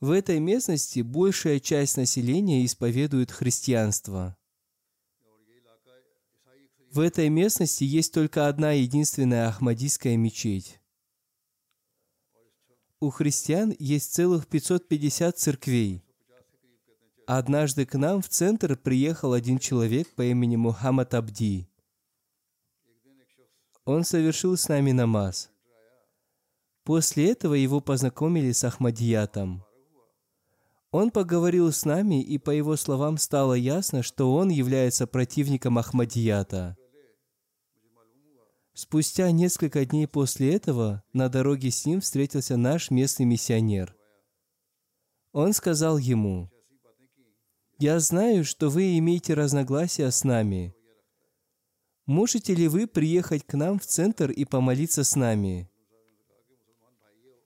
В 0.00 0.10
этой 0.10 0.40
местности 0.40 1.02
большая 1.02 1.60
часть 1.60 1.96
населения 1.96 2.64
исповедует 2.64 3.30
христианство. 3.30 4.36
В 6.90 6.98
этой 6.98 7.28
местности 7.28 7.84
есть 7.84 8.12
только 8.12 8.48
одна 8.48 8.72
единственная 8.72 9.50
ахмадийская 9.50 10.16
мечеть. 10.16 10.80
У 12.98 13.10
христиан 13.10 13.72
есть 13.78 14.12
целых 14.14 14.48
550 14.48 15.38
церквей. 15.38 16.03
Однажды 17.26 17.86
к 17.86 17.94
нам 17.94 18.20
в 18.20 18.28
центр 18.28 18.76
приехал 18.76 19.32
один 19.32 19.58
человек 19.58 20.14
по 20.14 20.22
имени 20.22 20.56
Мухаммад 20.56 21.14
Абди. 21.14 21.66
Он 23.86 24.04
совершил 24.04 24.56
с 24.56 24.68
нами 24.68 24.92
намаз. 24.92 25.50
После 26.84 27.30
этого 27.30 27.54
его 27.54 27.80
познакомили 27.80 28.52
с 28.52 28.62
Ахмадиятом. 28.64 29.64
Он 30.90 31.10
поговорил 31.10 31.72
с 31.72 31.84
нами, 31.86 32.22
и 32.22 32.38
по 32.38 32.50
его 32.50 32.76
словам 32.76 33.16
стало 33.16 33.54
ясно, 33.54 34.02
что 34.02 34.34
он 34.34 34.50
является 34.50 35.06
противником 35.06 35.78
Ахмадията. 35.78 36.76
Спустя 38.74 39.30
несколько 39.30 39.84
дней 39.86 40.06
после 40.06 40.54
этого 40.54 41.02
на 41.12 41.28
дороге 41.28 41.70
с 41.70 41.86
ним 41.86 42.00
встретился 42.00 42.56
наш 42.56 42.90
местный 42.90 43.24
миссионер. 43.24 43.96
Он 45.32 45.52
сказал 45.52 45.96
ему, 45.98 46.50
«Я 47.84 48.00
знаю, 48.00 48.46
что 48.46 48.70
вы 48.70 48.96
имеете 48.96 49.34
разногласия 49.34 50.10
с 50.10 50.24
нами. 50.24 50.74
Можете 52.06 52.54
ли 52.54 52.66
вы 52.66 52.86
приехать 52.86 53.44
к 53.44 53.52
нам 53.52 53.78
в 53.78 53.84
центр 53.84 54.30
и 54.30 54.46
помолиться 54.46 55.04
с 55.04 55.16
нами? 55.16 55.68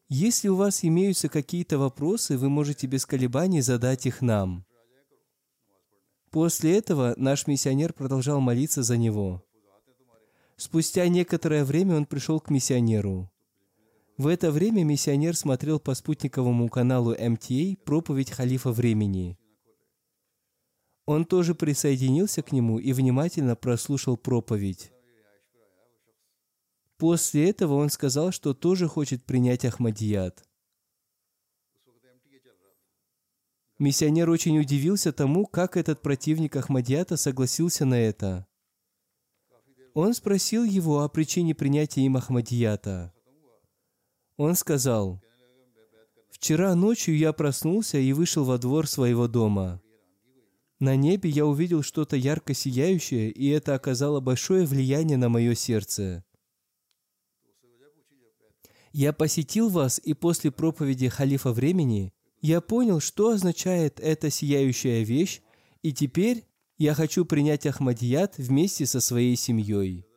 Если 0.09 0.47
у 0.47 0.55
вас 0.55 0.85
имеются 0.85 1.29
какие-то 1.29 1.77
вопросы, 1.77 2.39
вы 2.39 2.49
можете 2.51 2.87
без 2.87 3.05
колебаний 3.05 3.63
задать 3.63 4.07
их 4.07 4.23
нам». 4.23 4.65
После 6.31 6.79
этого 6.79 7.15
наш 7.17 7.49
миссионер 7.49 7.93
продолжал 7.93 8.39
молиться 8.39 8.85
за 8.85 8.97
него. 8.97 9.43
Спустя 10.57 11.09
некоторое 11.09 11.65
время 11.65 11.97
он 11.97 12.07
пришел 12.07 12.39
к 12.39 12.49
миссионеру. 12.49 13.29
В 14.17 14.29
это 14.29 14.53
время 14.53 14.85
миссионер 14.85 15.37
смотрел 15.37 15.81
по 15.81 15.95
спутниковому 15.95 16.69
каналу 16.69 17.13
МТА 17.19 17.75
проповедь 17.85 18.31
халифа 18.31 18.71
времени. 18.71 19.37
Он 21.09 21.25
тоже 21.25 21.55
присоединился 21.55 22.43
к 22.43 22.53
нему 22.53 22.79
и 22.79 22.93
внимательно 22.93 23.57
прослушал 23.57 24.19
проповедь. 24.19 24.93
После 26.99 27.49
этого 27.49 27.77
он 27.77 27.89
сказал, 27.89 28.31
что 28.31 28.53
тоже 28.53 28.89
хочет 28.89 29.25
принять 29.25 29.65
Ахмадият. 29.65 30.47
Миссионер 33.79 34.29
очень 34.29 34.59
удивился 34.61 35.11
тому, 35.11 35.47
как 35.47 35.79
этот 35.79 36.03
противник 36.03 36.55
Ахмадията 36.57 37.17
согласился 37.17 37.87
на 37.87 37.99
это. 37.99 38.47
Он 39.95 40.13
спросил 40.13 40.63
его 40.63 41.05
о 41.05 41.09
причине 41.09 41.55
принятия 41.55 42.03
им 42.03 42.19
Ахмадията. 42.19 43.15
Он 44.37 44.55
сказал, 44.55 45.23
«Вчера 46.29 46.75
ночью 46.75 47.17
я 47.17 47.33
проснулся 47.33 47.97
и 47.97 48.13
вышел 48.13 48.45
во 48.45 48.59
двор 48.59 48.87
своего 48.87 49.27
дома. 49.27 49.81
На 50.81 50.95
небе 50.95 51.29
я 51.29 51.45
увидел 51.45 51.83
что-то 51.83 52.17
ярко 52.17 52.55
сияющее, 52.55 53.31
и 53.31 53.49
это 53.49 53.75
оказало 53.75 54.21
большое 54.21 54.65
влияние 54.65 55.17
на 55.17 55.29
мое 55.29 55.55
сердце. 55.55 56.25
Я 58.93 59.13
посетил 59.13 59.69
вас, 59.69 60.01
и 60.03 60.15
после 60.15 60.51
проповеди 60.51 61.09
халифа 61.09 61.53
времени 61.53 62.13
я 62.41 62.61
понял, 62.61 63.01
что 63.01 63.31
означает 63.31 63.99
эта 64.01 64.31
сияющая 64.31 65.03
вещь, 65.03 65.43
и 65.83 65.93
теперь 65.93 66.45
я 66.79 66.95
хочу 66.95 67.25
принять 67.25 67.67
Ахмадият 67.67 68.39
вместе 68.39 68.87
со 68.87 69.01
своей 69.01 69.35
семьей. 69.37 70.08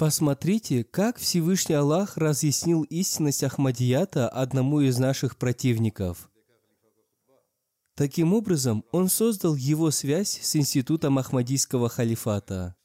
Посмотрите, 0.00 0.82
как 0.82 1.18
Всевышний 1.18 1.74
Аллах 1.74 2.16
разъяснил 2.16 2.84
истинность 2.84 3.44
Ахмадията 3.44 4.30
одному 4.30 4.80
из 4.80 4.96
наших 4.98 5.36
противников. 5.36 6.30
Таким 7.96 8.32
образом, 8.32 8.82
он 8.92 9.10
создал 9.10 9.54
его 9.56 9.90
связь 9.90 10.40
с 10.40 10.56
институтом 10.56 11.18
Ахмадийского 11.18 11.90
халифата. 11.90 12.76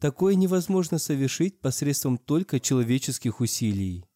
Такое 0.00 0.34
невозможно 0.34 0.98
совершить 0.98 1.60
посредством 1.60 2.16
только 2.16 2.58
человеческих 2.58 3.42
усилий. 3.42 4.06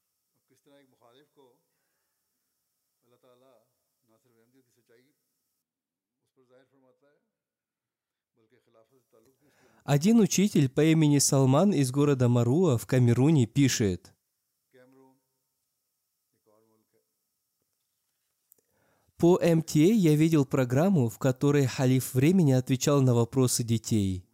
Один 9.85 10.21
учитель 10.21 10.69
по 10.69 10.85
имени 10.85 11.19
Салман 11.19 11.73
из 11.73 11.90
города 11.90 12.29
Маруа 12.29 12.77
в 12.77 12.87
Камеруне 12.87 13.47
пишет. 13.47 14.12
По 19.16 19.38
МТА 19.43 19.79
я 19.79 20.14
видел 20.14 20.47
программу, 20.47 21.09
в 21.09 21.19
которой 21.19 21.66
халиф 21.66 22.14
времени 22.14 22.53
отвечал 22.53 23.03
на 23.03 23.14
вопросы 23.14 23.62
детей. 23.62 24.25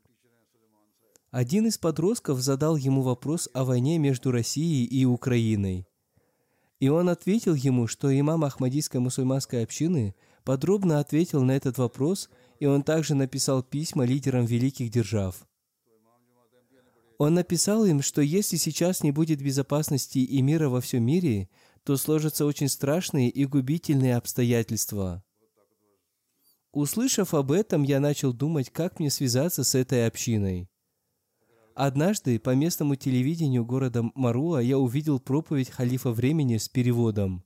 Один 1.30 1.66
из 1.66 1.76
подростков 1.76 2.40
задал 2.40 2.76
ему 2.76 3.02
вопрос 3.02 3.48
о 3.52 3.64
войне 3.64 3.98
между 3.98 4.30
Россией 4.30 4.84
и 4.84 5.04
Украиной. 5.04 5.86
И 6.78 6.88
он 6.88 7.08
ответил 7.08 7.54
ему, 7.54 7.86
что 7.86 8.16
имам 8.16 8.44
Ахмадийской 8.44 9.00
мусульманской 9.00 9.62
общины 9.62 10.14
подробно 10.44 11.00
ответил 11.00 11.42
на 11.42 11.52
этот 11.52 11.78
вопрос– 11.78 12.28
и 12.60 12.66
он 12.66 12.82
также 12.82 13.14
написал 13.14 13.62
письма 13.62 14.04
лидерам 14.04 14.44
великих 14.44 14.90
держав. 14.90 15.46
Он 17.18 17.34
написал 17.34 17.84
им, 17.84 18.02
что 18.02 18.20
если 18.20 18.56
сейчас 18.56 19.02
не 19.02 19.10
будет 19.10 19.40
безопасности 19.40 20.18
и 20.18 20.42
мира 20.42 20.68
во 20.68 20.80
всем 20.80 21.02
мире, 21.02 21.48
то 21.82 21.96
сложатся 21.96 22.44
очень 22.44 22.68
страшные 22.68 23.30
и 23.30 23.46
губительные 23.46 24.16
обстоятельства. 24.16 25.24
Услышав 26.72 27.32
об 27.32 27.52
этом, 27.52 27.84
я 27.84 28.00
начал 28.00 28.34
думать, 28.34 28.68
как 28.68 28.98
мне 28.98 29.08
связаться 29.08 29.64
с 29.64 29.74
этой 29.74 30.06
общиной. 30.06 30.68
Однажды 31.74 32.38
по 32.38 32.54
местному 32.54 32.96
телевидению 32.96 33.64
города 33.64 34.02
Маруа 34.14 34.60
я 34.60 34.78
увидел 34.78 35.18
проповедь 35.18 35.70
халифа 35.70 36.10
времени 36.10 36.58
с 36.58 36.68
переводом. 36.68 37.45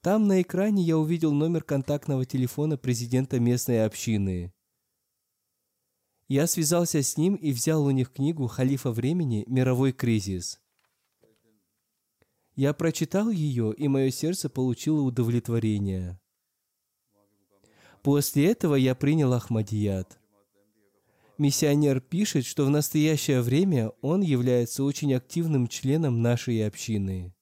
Там 0.00 0.28
на 0.28 0.42
экране 0.42 0.82
я 0.82 0.96
увидел 0.96 1.32
номер 1.32 1.64
контактного 1.64 2.24
телефона 2.24 2.76
президента 2.76 3.40
местной 3.40 3.84
общины. 3.84 4.52
Я 6.28 6.46
связался 6.46 7.02
с 7.02 7.16
ним 7.16 7.34
и 7.34 7.52
взял 7.52 7.84
у 7.84 7.90
них 7.90 8.12
книгу 8.12 8.46
халифа 8.46 8.92
времени 8.92 9.44
«Мировой 9.48 9.92
кризис». 9.92 10.60
Я 12.54 12.74
прочитал 12.74 13.30
ее, 13.30 13.72
и 13.72 13.88
мое 13.88 14.10
сердце 14.10 14.48
получило 14.48 15.00
удовлетворение. 15.00 16.20
После 18.02 18.50
этого 18.50 18.74
я 18.74 18.94
принял 18.94 19.32
Ахмадият. 19.32 20.18
Миссионер 21.38 22.00
пишет, 22.00 22.44
что 22.46 22.66
в 22.66 22.70
настоящее 22.70 23.42
время 23.42 23.92
он 24.00 24.22
является 24.22 24.82
очень 24.82 25.14
активным 25.14 25.68
членом 25.68 26.20
нашей 26.20 26.66
общины. 26.66 27.32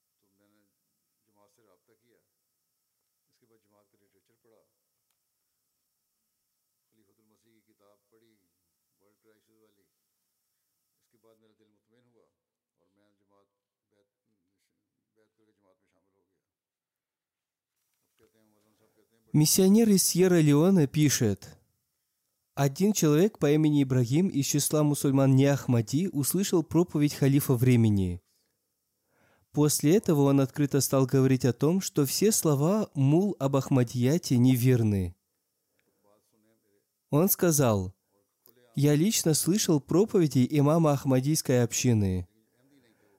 Миссионер 19.37 19.91
из 19.91 20.03
Сьерра-Леона 20.03 20.87
пишет, 20.87 21.59
один 22.55 22.95
человек 22.95 23.39
по 23.39 23.51
имени 23.51 23.83
Ибрагим 23.83 24.29
из 24.29 24.47
числа 24.47 24.83
мусульман 24.83 25.37
не 25.37 25.45
Ахмади 25.45 26.09
услышал 26.11 26.63
проповедь 26.63 27.13
халифа 27.13 27.53
времени. 27.53 28.23
После 29.53 29.95
этого 29.95 30.23
он 30.23 30.41
открыто 30.41 30.81
стал 30.81 31.05
говорить 31.05 31.45
о 31.45 31.53
том, 31.53 31.83
что 31.83 32.07
все 32.07 32.33
слова 32.33 32.89
мул 32.95 33.37
об 33.39 33.57
Ахмадияте 33.57 34.39
неверны. 34.39 35.15
Он 37.11 37.29
сказал, 37.29 37.95
«Я 38.75 38.95
лично 38.95 39.35
слышал 39.35 39.83
проповеди 39.83 40.49
имама 40.49 40.93
Ахмадийской 40.93 41.63
общины. 41.63 42.27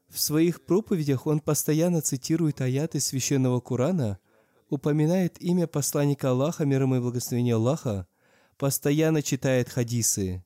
В 0.10 0.20
своих 0.20 0.66
проповедях 0.66 1.28
он 1.28 1.42
постоянно 1.42 2.02
цитирует 2.02 2.60
аяты 2.62 3.00
священного 3.00 3.60
Корана, 3.60 4.18
упоминает 4.70 5.42
имя 5.42 5.68
посланника 5.68 6.32
Аллаха, 6.32 6.66
мир 6.66 6.84
ему 6.84 6.96
и 6.98 7.00
благословение 7.00 7.56
Аллаха, 7.56 8.08
постоянно 8.58 9.22
читает 9.22 9.70
хадисы. 9.70 10.44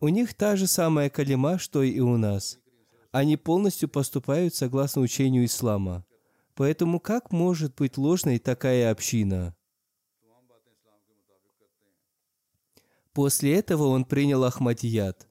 У 0.00 0.08
них 0.08 0.34
та 0.34 0.56
же 0.56 0.66
самая 0.66 1.10
калима, 1.10 1.58
что 1.58 1.82
и 1.82 2.00
у 2.00 2.16
нас. 2.16 2.58
Они 3.12 3.36
полностью 3.36 3.88
поступают 3.88 4.54
согласно 4.54 5.02
учению 5.02 5.44
ислама. 5.44 6.04
Поэтому 6.54 7.00
как 7.00 7.32
может 7.32 7.74
быть 7.74 7.96
ложной 7.96 8.38
такая 8.38 8.90
община? 8.90 9.54
После 13.12 13.54
этого 13.54 13.84
он 13.84 14.04
принял 14.04 14.42
Ахмадият. 14.44 15.28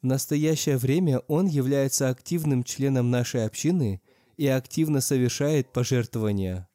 В 0.00 0.06
настоящее 0.06 0.76
время 0.76 1.18
он 1.26 1.46
является 1.46 2.08
активным 2.08 2.62
членом 2.62 3.10
нашей 3.10 3.44
общины 3.44 4.00
и 4.36 4.46
активно 4.46 5.00
совершает 5.00 5.72
пожертвования. 5.72 6.67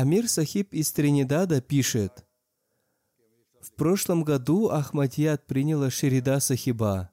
Амир 0.00 0.28
Сахиб 0.28 0.72
из 0.74 0.92
Тринидада 0.92 1.60
пишет, 1.60 2.24
в 3.60 3.72
прошлом 3.72 4.22
году 4.22 4.68
Ахмадьяд 4.68 5.44
приняла 5.48 5.90
Шерида 5.90 6.38
Сахиба. 6.38 7.10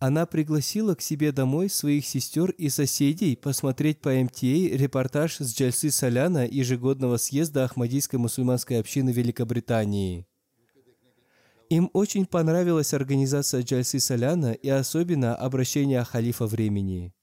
Она 0.00 0.26
пригласила 0.26 0.96
к 0.96 1.00
себе 1.00 1.30
домой 1.30 1.70
своих 1.70 2.04
сестер 2.04 2.50
и 2.50 2.70
соседей 2.70 3.36
посмотреть 3.36 4.00
по 4.00 4.12
МТА 4.12 4.46
репортаж 4.76 5.36
с 5.36 5.54
Джальсы 5.54 5.92
Соляна 5.92 6.44
ежегодного 6.44 7.18
съезда 7.18 7.66
Ахмадийской 7.66 8.18
мусульманской 8.18 8.80
общины 8.80 9.10
Великобритании. 9.10 10.26
Им 11.70 11.88
очень 11.92 12.26
понравилась 12.26 12.94
организация 12.94 13.62
Джальсы 13.62 14.00
Соляна 14.00 14.54
и 14.54 14.68
особенно 14.68 15.36
обращение 15.36 16.02
халифа 16.02 16.46
времени. 16.46 17.14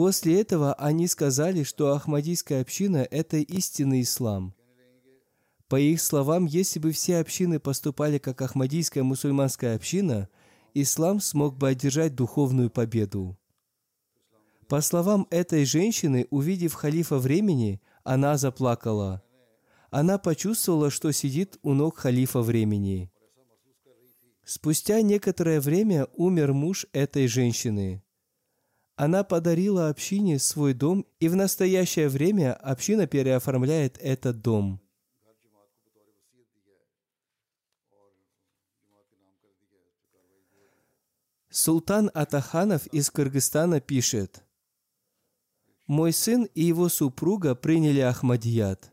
После 0.00 0.40
этого 0.40 0.72
они 0.72 1.06
сказали, 1.06 1.62
что 1.62 1.92
Ахмадийская 1.92 2.62
община– 2.62 3.06
это 3.10 3.36
истинный 3.36 4.00
ислам. 4.00 4.54
По 5.68 5.78
их 5.78 6.00
словам, 6.00 6.46
если 6.46 6.78
бы 6.78 6.92
все 6.92 7.18
общины 7.18 7.60
поступали 7.60 8.16
как 8.16 8.40
Ахмадийская 8.40 9.04
мусульманская 9.04 9.76
община, 9.76 10.30
ислам 10.72 11.20
смог 11.20 11.58
бы 11.58 11.68
одержать 11.68 12.14
духовную 12.14 12.70
победу. 12.70 13.36
По 14.68 14.80
словам 14.80 15.26
этой 15.28 15.66
женщины, 15.66 16.26
увидев 16.30 16.72
халифа 16.72 17.18
времени, 17.18 17.82
она 18.02 18.38
заплакала. 18.38 19.22
Она 19.90 20.16
почувствовала, 20.16 20.88
что 20.88 21.12
сидит 21.12 21.58
у 21.60 21.74
ног 21.74 21.98
халифа 21.98 22.40
времени. 22.40 23.12
Спустя 24.46 25.02
некоторое 25.02 25.60
время 25.60 26.06
умер 26.14 26.54
муж 26.54 26.86
этой 26.94 27.26
женщины. 27.26 28.02
Она 29.02 29.24
подарила 29.24 29.88
общине 29.88 30.38
свой 30.38 30.74
дом, 30.74 31.06
и 31.20 31.28
в 31.28 31.34
настоящее 31.34 32.10
время 32.10 32.52
община 32.52 33.06
переоформляет 33.06 33.96
этот 33.96 34.42
дом. 34.42 34.78
Султан 41.48 42.10
Атаханов 42.12 42.86
из 42.88 43.10
Кыргызстана 43.10 43.80
пишет, 43.80 44.44
«Мой 45.86 46.12
сын 46.12 46.44
и 46.54 46.62
его 46.62 46.90
супруга 46.90 47.54
приняли 47.54 48.00
Ахмадият. 48.00 48.92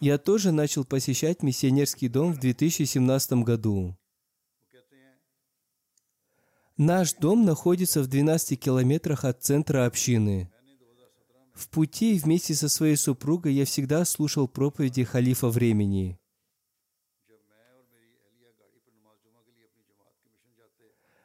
Я 0.00 0.16
тоже 0.16 0.50
начал 0.50 0.86
посещать 0.86 1.42
миссионерский 1.42 2.08
дом 2.08 2.32
в 2.32 2.40
2017 2.40 3.44
году. 3.44 3.98
Наш 6.78 7.14
дом 7.14 7.46
находится 7.46 8.02
в 8.02 8.06
12 8.06 8.60
километрах 8.60 9.24
от 9.24 9.42
центра 9.42 9.86
общины. 9.86 10.50
В 11.54 11.70
пути 11.70 12.18
вместе 12.18 12.54
со 12.54 12.68
своей 12.68 12.96
супругой 12.96 13.54
я 13.54 13.64
всегда 13.64 14.04
слушал 14.04 14.46
проповеди 14.46 15.02
халифа 15.04 15.48
времени. 15.48 16.20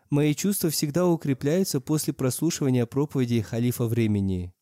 Мои 0.10 0.34
чувства 0.34 0.70
всегда 0.70 1.06
укрепляются 1.06 1.82
после 1.82 2.14
прослушивания 2.14 2.86
проповедей 2.86 3.42
халифа 3.42 3.86
времени. 3.86 4.54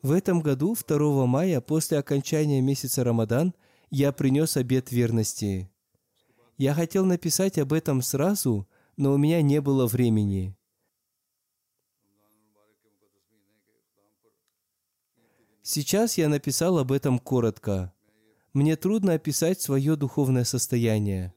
В 0.00 0.12
этом 0.12 0.40
году, 0.40 0.74
2 0.74 1.26
мая, 1.26 1.60
после 1.60 1.98
окончания 1.98 2.62
месяца 2.62 3.04
Рамадан, 3.04 3.54
я 3.90 4.12
принес 4.12 4.56
обет 4.56 4.90
верности. 4.92 5.70
Я 6.56 6.72
хотел 6.72 7.04
написать 7.04 7.58
об 7.58 7.74
этом 7.74 8.00
сразу, 8.00 8.66
но 8.96 9.12
у 9.12 9.16
меня 9.16 9.42
не 9.42 9.60
было 9.60 9.86
времени. 9.86 10.56
Сейчас 15.62 16.18
я 16.18 16.28
написал 16.28 16.78
об 16.78 16.92
этом 16.92 17.18
коротко. 17.18 17.94
Мне 18.52 18.76
трудно 18.76 19.14
описать 19.14 19.60
свое 19.62 19.96
духовное 19.96 20.44
состояние. 20.44 21.32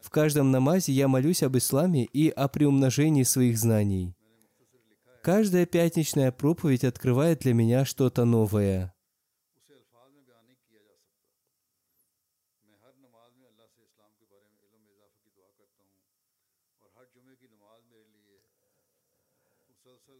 В 0.00 0.10
каждом 0.10 0.50
намазе 0.50 0.92
я 0.92 1.08
молюсь 1.08 1.42
об 1.42 1.58
исламе 1.58 2.04
и 2.04 2.30
о 2.30 2.48
приумножении 2.48 3.22
своих 3.22 3.58
знаний. 3.58 4.16
Каждая 5.22 5.66
пятничная 5.66 6.32
проповедь 6.32 6.84
открывает 6.84 7.40
для 7.40 7.52
меня 7.52 7.84
что-то 7.84 8.24
новое. 8.24 8.93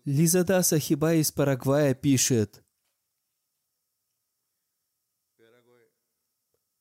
Лизада 0.06 0.62
Сахиба 0.62 1.14
из 1.14 1.32
Парагвая 1.32 1.94
пишет, 1.94 2.62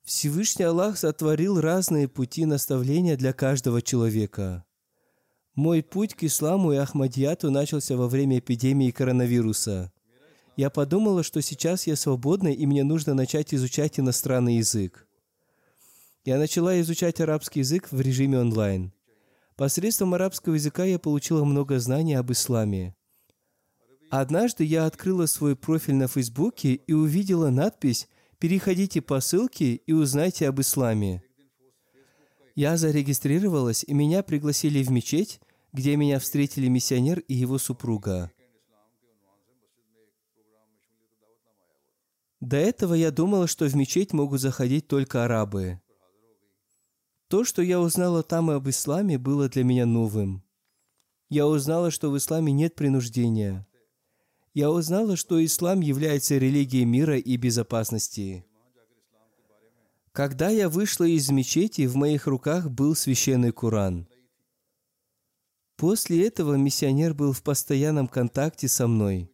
Всевышний 0.04 0.66
Аллах 0.66 0.98
сотворил 0.98 1.62
разные 1.62 2.10
пути 2.10 2.44
наставления 2.46 3.16
для 3.16 3.32
каждого 3.32 3.82
человека. 3.82 4.66
Мой 5.56 5.84
путь 5.84 6.16
к 6.16 6.26
исламу 6.26 6.74
и 6.74 6.76
Ахмадияту 6.76 7.50
начался 7.50 7.96
во 7.96 8.10
время 8.10 8.40
эпидемии 8.40 8.92
коронавируса. 8.92 9.94
Я 10.58 10.70
подумала, 10.70 11.24
что 11.24 11.42
сейчас 11.42 11.88
я 11.88 11.96
свободна 11.96 12.50
и 12.50 12.66
мне 12.66 12.84
нужно 12.84 13.14
начать 13.14 13.54
изучать 13.54 14.02
иностранный 14.02 14.58
язык. 14.58 15.08
Я 16.26 16.38
начала 16.38 16.78
изучать 16.82 17.22
арабский 17.22 17.62
язык 17.62 17.90
в 17.90 18.02
режиме 18.02 18.40
онлайн. 18.40 18.92
Посредством 19.56 20.14
арабского 20.14 20.56
языка 20.56 20.84
я 20.84 21.00
получила 21.00 21.46
много 21.46 21.80
знаний 21.80 22.16
об 22.16 22.30
исламе. 22.34 22.98
Однажды 24.16 24.64
я 24.64 24.86
открыла 24.86 25.26
свой 25.26 25.56
профиль 25.56 25.96
на 25.96 26.08
Фейсбуке 26.08 26.76
и 26.76 26.94
увидела 26.94 27.50
надпись 27.50 28.08
«Переходите 28.38 29.02
по 29.02 29.20
ссылке 29.20 29.74
и 29.74 29.92
узнайте 29.92 30.48
об 30.48 30.62
исламе». 30.62 31.24
Я 32.54 32.78
зарегистрировалась, 32.78 33.84
и 33.84 33.92
меня 33.92 34.22
пригласили 34.22 34.84
в 34.84 34.92
мечеть, 34.92 35.42
где 35.72 35.96
меня 35.96 36.20
встретили 36.20 36.68
миссионер 36.68 37.22
и 37.22 37.34
его 37.34 37.58
супруга. 37.58 38.32
До 42.40 42.58
этого 42.58 42.94
я 42.94 43.10
думала, 43.10 43.48
что 43.48 43.66
в 43.66 43.76
мечеть 43.76 44.14
могут 44.14 44.42
заходить 44.42 44.88
только 44.88 45.26
арабы. 45.26 45.82
То, 47.30 47.44
что 47.44 47.64
я 47.64 47.80
узнала 47.80 48.22
там 48.22 48.52
об 48.52 48.70
исламе, 48.70 49.18
было 49.18 49.50
для 49.50 49.64
меня 49.64 49.88
новым. 49.88 50.44
Я 51.30 51.48
узнала, 51.48 51.90
что 51.90 52.12
в 52.12 52.18
исламе 52.20 52.54
нет 52.54 52.76
принуждения– 52.76 53.66
я 54.54 54.70
узнала, 54.70 55.16
что 55.16 55.44
ислам 55.44 55.82
является 55.82 56.38
религией 56.38 56.86
мира 56.86 57.18
и 57.18 57.38
безопасности. 57.38 58.46
Когда 60.12 60.50
я 60.50 60.70
вышла 60.70 61.06
из 61.06 61.30
мечети, 61.32 61.88
в 61.88 61.96
моих 61.96 62.28
руках 62.28 62.70
был 62.70 62.96
священный 62.96 63.52
Куран. 63.52 64.08
После 65.76 66.28
этого 66.28 66.54
миссионер 66.54 67.16
был 67.16 67.34
в 67.34 67.42
постоянном 67.42 68.08
контакте 68.08 68.68
со 68.68 68.88
мной. 68.88 69.32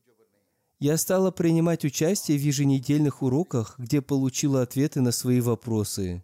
Я 0.79 0.95
стала 0.97 1.31
принимать 1.31 1.83
участие 1.83 2.37
в 2.37 2.41
еженедельных 2.41 3.21
уроках, 3.21 3.77
где 3.77 4.01
получила 4.01 4.61
ответы 4.61 5.01
на 5.01 5.11
свои 5.11 5.41
вопросы. 5.41 6.23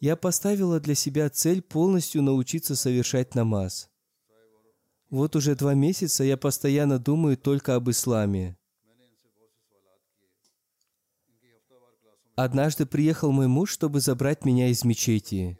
Я 0.00 0.16
поставила 0.16 0.80
для 0.80 0.94
себя 0.94 1.28
цель 1.28 1.60
полностью 1.60 2.22
научиться 2.22 2.74
совершать 2.74 3.34
намаз. 3.34 3.90
Вот 5.10 5.36
уже 5.36 5.54
два 5.54 5.74
месяца 5.74 6.24
я 6.24 6.36
постоянно 6.36 6.98
думаю 6.98 7.36
только 7.36 7.76
об 7.76 7.88
исламе. 7.90 8.56
Однажды 12.34 12.84
приехал 12.84 13.32
мой 13.32 13.46
муж, 13.46 13.70
чтобы 13.70 14.00
забрать 14.00 14.44
меня 14.44 14.68
из 14.68 14.84
мечети. 14.84 15.58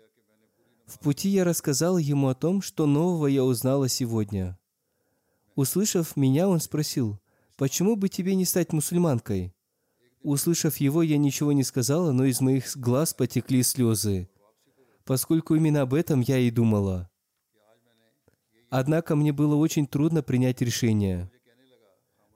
В 0.87 0.99
пути 0.99 1.29
я 1.31 1.45
рассказал 1.45 1.97
ему 1.97 2.29
о 2.29 2.35
том, 2.35 2.61
что 2.61 2.87
нового 2.87 3.29
я 3.29 3.45
узнала 3.45 3.89
сегодня. 3.89 4.59
Услышав 5.55 6.17
меня, 6.17 6.49
он 6.49 6.61
спросил, 6.61 7.19
«Почему 7.57 7.97
бы 7.97 8.09
тебе 8.09 8.35
не 8.35 8.45
стать 8.45 8.73
мусульманкой?» 8.73 9.55
Услышав 10.23 10.77
его, 10.79 11.03
я 11.03 11.19
ничего 11.19 11.53
не 11.53 11.63
сказала, 11.63 12.13
но 12.13 12.25
из 12.25 12.41
моих 12.41 12.77
глаз 12.77 13.15
потекли 13.15 13.63
слезы, 13.63 14.29
поскольку 15.05 15.55
именно 15.55 15.83
об 15.83 15.95
этом 15.95 16.21
я 16.21 16.39
и 16.39 16.51
думала. 16.51 17.09
Однако 18.79 19.17
мне 19.17 19.33
было 19.33 19.55
очень 19.55 19.87
трудно 19.87 20.23
принять 20.23 20.61
решение. 20.61 21.31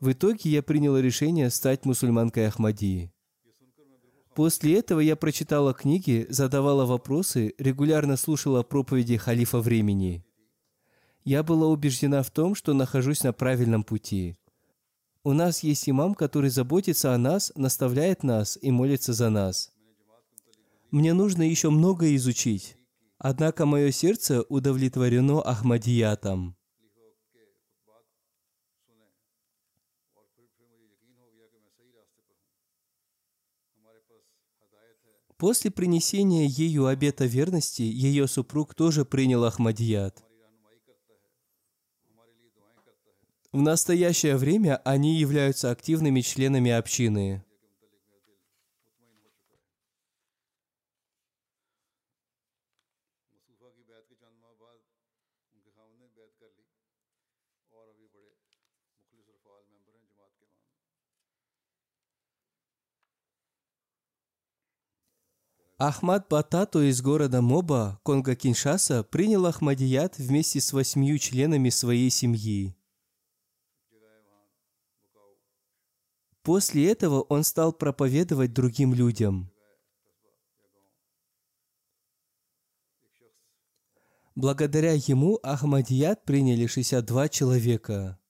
В 0.01 0.13
итоге 0.13 0.49
я 0.49 0.63
приняла 0.63 1.03
решение 1.03 1.51
стать 1.51 1.85
мусульманкой 1.85 2.47
Ахмадии. 2.47 3.13
После 4.35 4.79
этого 4.79 5.01
я 5.01 5.17
прочитала 5.17 5.75
книги, 5.75 6.27
задавала 6.31 6.87
вопросы, 6.87 7.53
регулярно 7.59 8.17
слушала 8.17 8.63
проповеди 8.63 9.19
халифа 9.19 9.59
времени. 9.59 10.25
Я 11.25 11.43
была 11.43 11.67
убеждена 11.67 12.23
в 12.23 12.31
том, 12.31 12.55
что 12.55 12.73
нахожусь 12.73 13.23
на 13.23 13.35
правильном 13.35 13.85
пути. 13.85 14.39
У 15.23 15.35
нас 15.35 15.63
есть 15.63 15.91
имам, 15.91 16.15
который 16.15 16.49
заботится 16.49 17.13
о 17.13 17.19
нас, 17.19 17.53
наставляет 17.55 18.23
нас 18.23 18.59
и 18.63 18.71
молится 18.71 19.13
за 19.13 19.29
нас. 19.29 19.73
Мне 20.91 21.13
нужно 21.13 21.43
еще 21.43 21.69
многое 21.69 22.17
изучить. 22.17 22.80
Однако 23.23 23.67
мое 23.67 23.91
сердце 23.91 24.41
удовлетворено 24.49 25.43
Ахмадиятом. 25.43 26.57
После 35.37 35.71
принесения 35.71 36.47
ею 36.47 36.87
обета 36.87 37.27
верности, 37.27 37.83
ее 37.83 38.27
супруг 38.27 38.75
тоже 38.75 39.05
принял 39.05 39.45
Ахмадият. 39.45 40.25
В 43.53 43.61
настоящее 43.61 44.39
время 44.39 44.79
они 44.79 45.19
являются 45.19 45.71
активными 45.71 46.23
членами 46.23 46.71
общины. 46.71 47.45
Ахмад 65.83 66.29
Батато 66.29 66.91
из 66.91 67.01
города 67.01 67.41
Моба, 67.41 67.99
Конго-Киншаса, 68.05 69.03
принял 69.03 69.47
Ахмадият 69.47 70.19
вместе 70.19 70.61
с 70.61 70.75
восьмью 70.75 71.17
членами 71.17 71.71
своей 71.71 72.11
семьи. 72.11 72.77
После 76.43 76.93
этого 76.93 77.23
он 77.23 77.45
стал 77.45 77.73
проповедовать 77.73 78.53
другим 78.53 78.93
людям. 78.93 79.51
Благодаря 84.35 84.93
ему 84.93 85.39
Ахмадият 85.43 86.27
приняли 86.27 86.67
62 86.67 87.31
человека. 87.31 88.21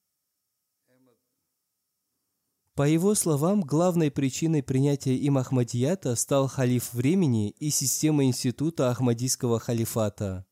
По 2.75 2.89
его 2.89 3.15
словам, 3.15 3.63
главной 3.63 4.11
причиной 4.11 4.63
принятия 4.63 5.17
им 5.17 5.39
Ахмадията 5.39 6.15
стал 6.15 6.49
халиф 6.49 6.93
времени 6.95 7.51
и 7.59 7.71
система 7.71 8.25
института 8.25 8.91
Ахмадийского 8.91 9.59
халифата. 9.59 10.47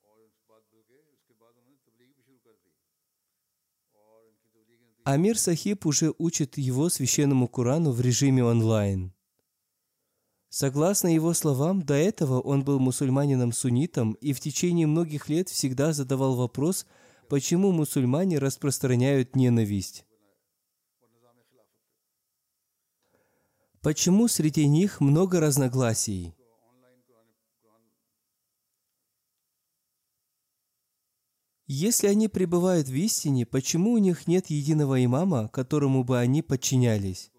Амир 5.05 5.39
Сахиб 5.39 5.87
уже 5.87 6.12
учит 6.19 6.59
его 6.59 6.91
священному 6.91 7.49
Курану 7.49 7.93
в 7.93 8.01
режиме 8.03 8.45
онлайн. 8.45 9.14
Согласно 10.51 11.09
его 11.09 11.33
словам, 11.33 11.83
до 11.83 11.95
этого 11.95 12.41
он 12.41 12.62
был 12.62 12.79
мусульманином-суннитом 12.79 14.12
и 14.14 14.35
в 14.35 14.41
течение 14.41 14.87
многих 14.87 15.31
лет 15.31 15.49
всегда 15.49 15.95
задавал 15.95 16.37
вопрос, 16.37 16.85
почему 17.29 17.73
мусульмане 17.73 18.39
распространяют 18.39 19.35
ненависть. 19.35 20.05
Почему 23.89 24.28
среди 24.28 24.66
них 24.66 25.01
много 25.01 25.41
разногласий? 25.41 26.34
Если 31.66 32.07
они 32.07 32.28
пребывают 32.28 32.89
в 32.89 32.95
истине, 32.95 33.47
почему 33.47 33.93
у 33.93 33.97
них 33.97 34.26
нет 34.26 34.51
единого 34.51 35.03
имама, 35.03 35.49
которому 35.49 36.05
бы 36.05 36.18
они 36.18 36.43
подчинялись? 36.43 37.30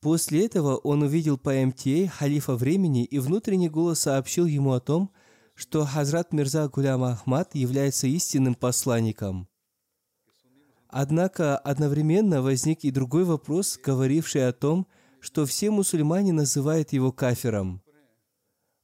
После 0.00 0.46
этого 0.46 0.76
он 0.76 1.02
увидел 1.02 1.36
по 1.36 1.50
МТА 1.50 2.06
халифа 2.06 2.54
времени 2.54 3.04
и 3.04 3.18
внутренний 3.18 3.68
голос 3.68 4.02
сообщил 4.02 4.46
ему 4.46 4.72
о 4.72 4.78
том, 4.78 5.10
что 5.56 5.84
Хазрат 5.84 6.32
Мирза 6.32 6.68
Гулям 6.68 7.02
Ахмад 7.02 7.56
является 7.56 8.06
истинным 8.06 8.54
посланником. 8.54 9.48
Однако 10.88 11.58
одновременно 11.58 12.40
возник 12.40 12.82
и 12.82 12.90
другой 12.90 13.24
вопрос, 13.24 13.78
говоривший 13.82 14.48
о 14.48 14.52
том, 14.52 14.86
что 15.20 15.44
все 15.44 15.70
мусульмане 15.70 16.32
называют 16.32 16.92
его 16.92 17.12
кафиром. 17.12 17.82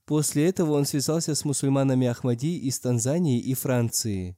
После 0.04 0.46
этого 0.46 0.72
он 0.72 0.84
связался 0.84 1.34
с 1.34 1.44
мусульманами 1.46 2.06
Ахмади 2.06 2.58
из 2.58 2.78
Танзании 2.78 3.40
и 3.40 3.54
Франции. 3.54 4.36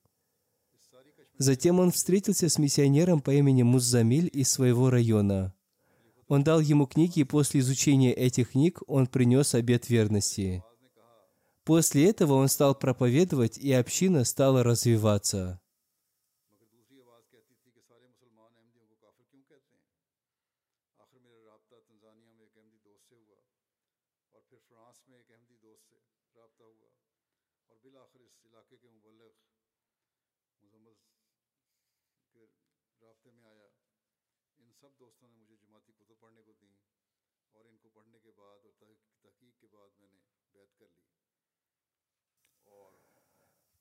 Затем 1.39 1.81
он 1.81 1.91
встретился 1.91 2.49
с 2.49 2.59
миссионером 2.59 3.21
по 3.21 3.33
имени 3.33 3.63
Муззамиль 3.63 4.31
из 4.33 4.51
своего 4.51 4.89
района. 4.89 5.53
Он 6.29 6.45
дал 6.45 6.61
ему 6.61 6.87
книги, 6.87 7.21
и 7.21 7.25
после 7.25 7.61
изучения 7.61 8.13
этих 8.13 8.53
книг 8.53 8.81
он 8.87 9.07
принес 9.07 9.55
обет 9.55 9.89
верности. 9.89 10.63
После 11.65 12.09
этого 12.09 12.35
он 12.35 12.49
стал 12.49 12.77
проповедовать, 12.77 13.59
и 13.59 13.73
община 13.73 14.25
стала 14.25 14.63
развиваться. 14.63 15.61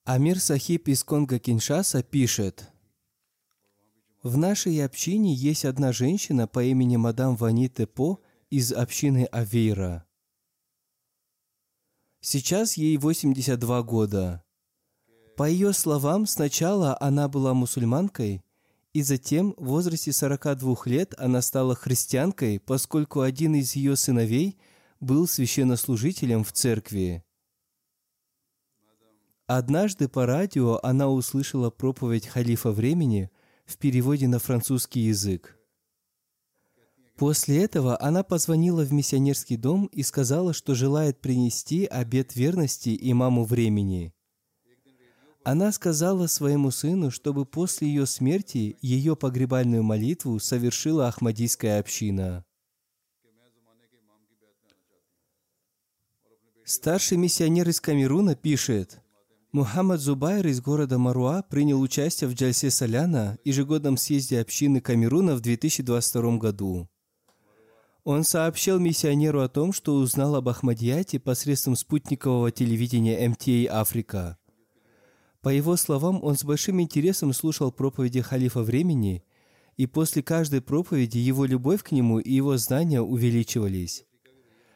Амир 0.08 0.40
Сахиб 0.40 0.88
из 0.88 1.04
Конго-Киншаса 1.04 2.04
пишет, 2.04 2.72
«В 4.22 4.38
нашей 4.38 4.86
общине 4.86 5.34
есть 5.34 5.66
одна 5.66 5.92
женщина 5.92 6.46
по 6.46 6.64
имени 6.64 6.96
мадам 6.96 7.36
Вани 7.36 7.70
Тепо 7.70 8.20
из 8.52 8.72
общины 8.72 9.26
Авейра. 9.32 10.06
Сейчас 12.22 12.78
ей 12.78 12.98
82 12.98 13.82
года. 13.82 14.44
По 15.38 15.50
ее 15.50 15.74
словам, 15.74 16.28
сначала 16.28 16.96
она 17.00 17.28
была 17.28 17.56
мусульманкой, 17.56 18.44
и 18.94 19.02
затем 19.02 19.56
в 19.58 19.66
возрасте 19.70 20.14
42 20.14 20.76
лет 20.86 21.16
она 21.18 21.42
стала 21.42 21.74
христианкой, 21.74 22.60
поскольку 22.60 23.22
один 23.22 23.56
из 23.56 23.76
ее 23.76 23.96
сыновей 23.96 24.60
был 25.00 25.28
священнослужителем 25.28 26.44
в 26.44 26.52
церкви. 26.52 27.25
Однажды 29.48 30.08
по 30.10 30.26
радио 30.26 30.80
она 30.82 31.08
услышала 31.08 31.70
проповедь 31.70 32.26
халифа 32.26 32.72
времени, 32.72 33.30
в 33.66 33.78
переводе 33.78 34.28
на 34.28 34.40
французский 34.40 35.02
язык. 35.02 35.60
После 37.16 37.64
этого 37.64 38.00
она 38.02 38.24
позвонила 38.24 38.84
в 38.84 38.92
миссионерский 38.92 39.56
дом 39.56 39.86
и 39.88 40.04
сказала, 40.04 40.54
что 40.54 40.76
желает 40.76 41.22
принести 41.22 41.86
обет 41.86 42.36
верности 42.36 42.98
имаму 43.00 43.46
времени. 43.46 44.14
Она 45.44 45.72
сказала 45.72 46.26
своему 46.26 46.72
сыну, 46.72 47.12
чтобы 47.12 47.46
после 47.46 47.88
ее 47.88 48.08
смерти 48.08 48.78
ее 48.82 49.16
погребальную 49.16 49.84
молитву 49.84 50.40
совершила 50.40 51.08
Ахмадийская 51.08 51.80
община. 51.80 52.44
Старший 56.64 57.18
миссионер 57.18 57.70
из 57.70 57.80
Камеруна 57.80 58.36
пишет, 58.36 59.05
Мухаммад 59.56 60.02
Зубайр 60.02 60.46
из 60.48 60.60
города 60.60 60.98
Маруа 60.98 61.42
принял 61.42 61.80
участие 61.80 62.30
в 62.30 62.34
Джальсе 62.34 62.70
Соляна, 62.70 63.38
ежегодном 63.46 63.96
съезде 63.96 64.42
общины 64.42 64.82
Камеруна 64.82 65.34
в 65.34 65.40
2022 65.40 66.36
году. 66.40 66.90
Он 68.04 68.26
сообщил 68.26 68.80
миссионеру 68.80 69.40
о 69.40 69.48
том, 69.48 69.72
что 69.72 69.96
узнал 69.96 70.36
об 70.36 70.50
Ахмадияте 70.50 71.22
посредством 71.22 71.78
спутникового 71.78 72.52
телевидения 72.52 73.30
МТА 73.30 73.80
«Африка». 73.80 74.38
По 75.42 75.48
его 75.48 75.78
словам, 75.78 76.22
он 76.22 76.36
с 76.36 76.44
большим 76.44 76.82
интересом 76.82 77.32
слушал 77.32 77.72
проповеди 77.72 78.20
халифа 78.20 78.62
времени, 78.62 79.24
и 79.78 79.86
после 79.88 80.22
каждой 80.22 80.60
проповеди 80.60 81.20
его 81.20 81.46
любовь 81.46 81.82
к 81.82 81.94
нему 81.94 82.20
и 82.20 82.30
его 82.30 82.58
знания 82.58 83.00
увеличивались. 83.00 84.04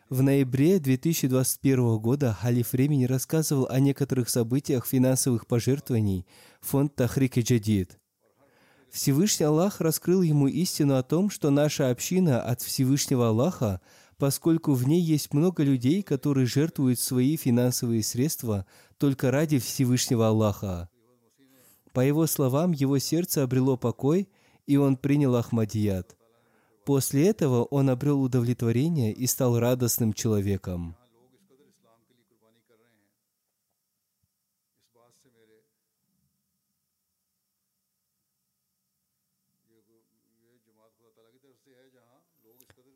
В 0.10 0.24
ноябре 0.24 0.80
2021 0.80 2.00
года 2.00 2.34
халиф 2.34 2.74
времени 2.74 3.06
рассказывал 3.06 3.68
о 3.70 3.80
некоторых 3.80 4.30
событиях 4.30 4.88
финансовых 4.88 5.46
пожертвований 5.46 6.26
фонд 6.62 6.96
Тахрик 6.96 7.38
и 7.38 7.42
Джадид. 7.42 8.00
Всевышний 8.90 9.46
Аллах 9.46 9.82
раскрыл 9.82 10.24
ему 10.24 10.48
истину 10.48 10.96
о 10.96 11.04
том, 11.04 11.30
что 11.30 11.52
наша 11.52 11.92
община 11.92 12.42
от 12.42 12.64
Всевышнего 12.64 13.28
Аллаха, 13.28 13.82
поскольку 14.18 14.74
в 14.74 14.88
ней 14.88 15.00
есть 15.00 15.32
много 15.32 15.62
людей, 15.62 16.02
которые 16.02 16.48
жертвуют 16.48 17.00
свои 17.00 17.38
финансовые 17.38 18.02
средства 18.02 18.66
только 18.98 19.30
ради 19.30 19.60
Всевышнего 19.60 20.30
Аллаха. 20.30 20.90
По 21.94 22.00
его 22.00 22.26
словам, 22.26 22.72
его 22.72 22.98
сердце 22.98 23.44
обрело 23.44 23.78
покой, 23.78 24.28
и 24.66 24.76
он 24.76 24.98
принял 24.98 25.36
Ахмадият. 25.36 26.19
После 26.90 27.28
этого 27.28 27.66
он 27.66 27.88
обрел 27.92 28.20
удовлетворение 28.20 29.14
и 29.14 29.28
стал 29.28 29.60
радостным 29.60 30.12
человеком. 30.12 30.96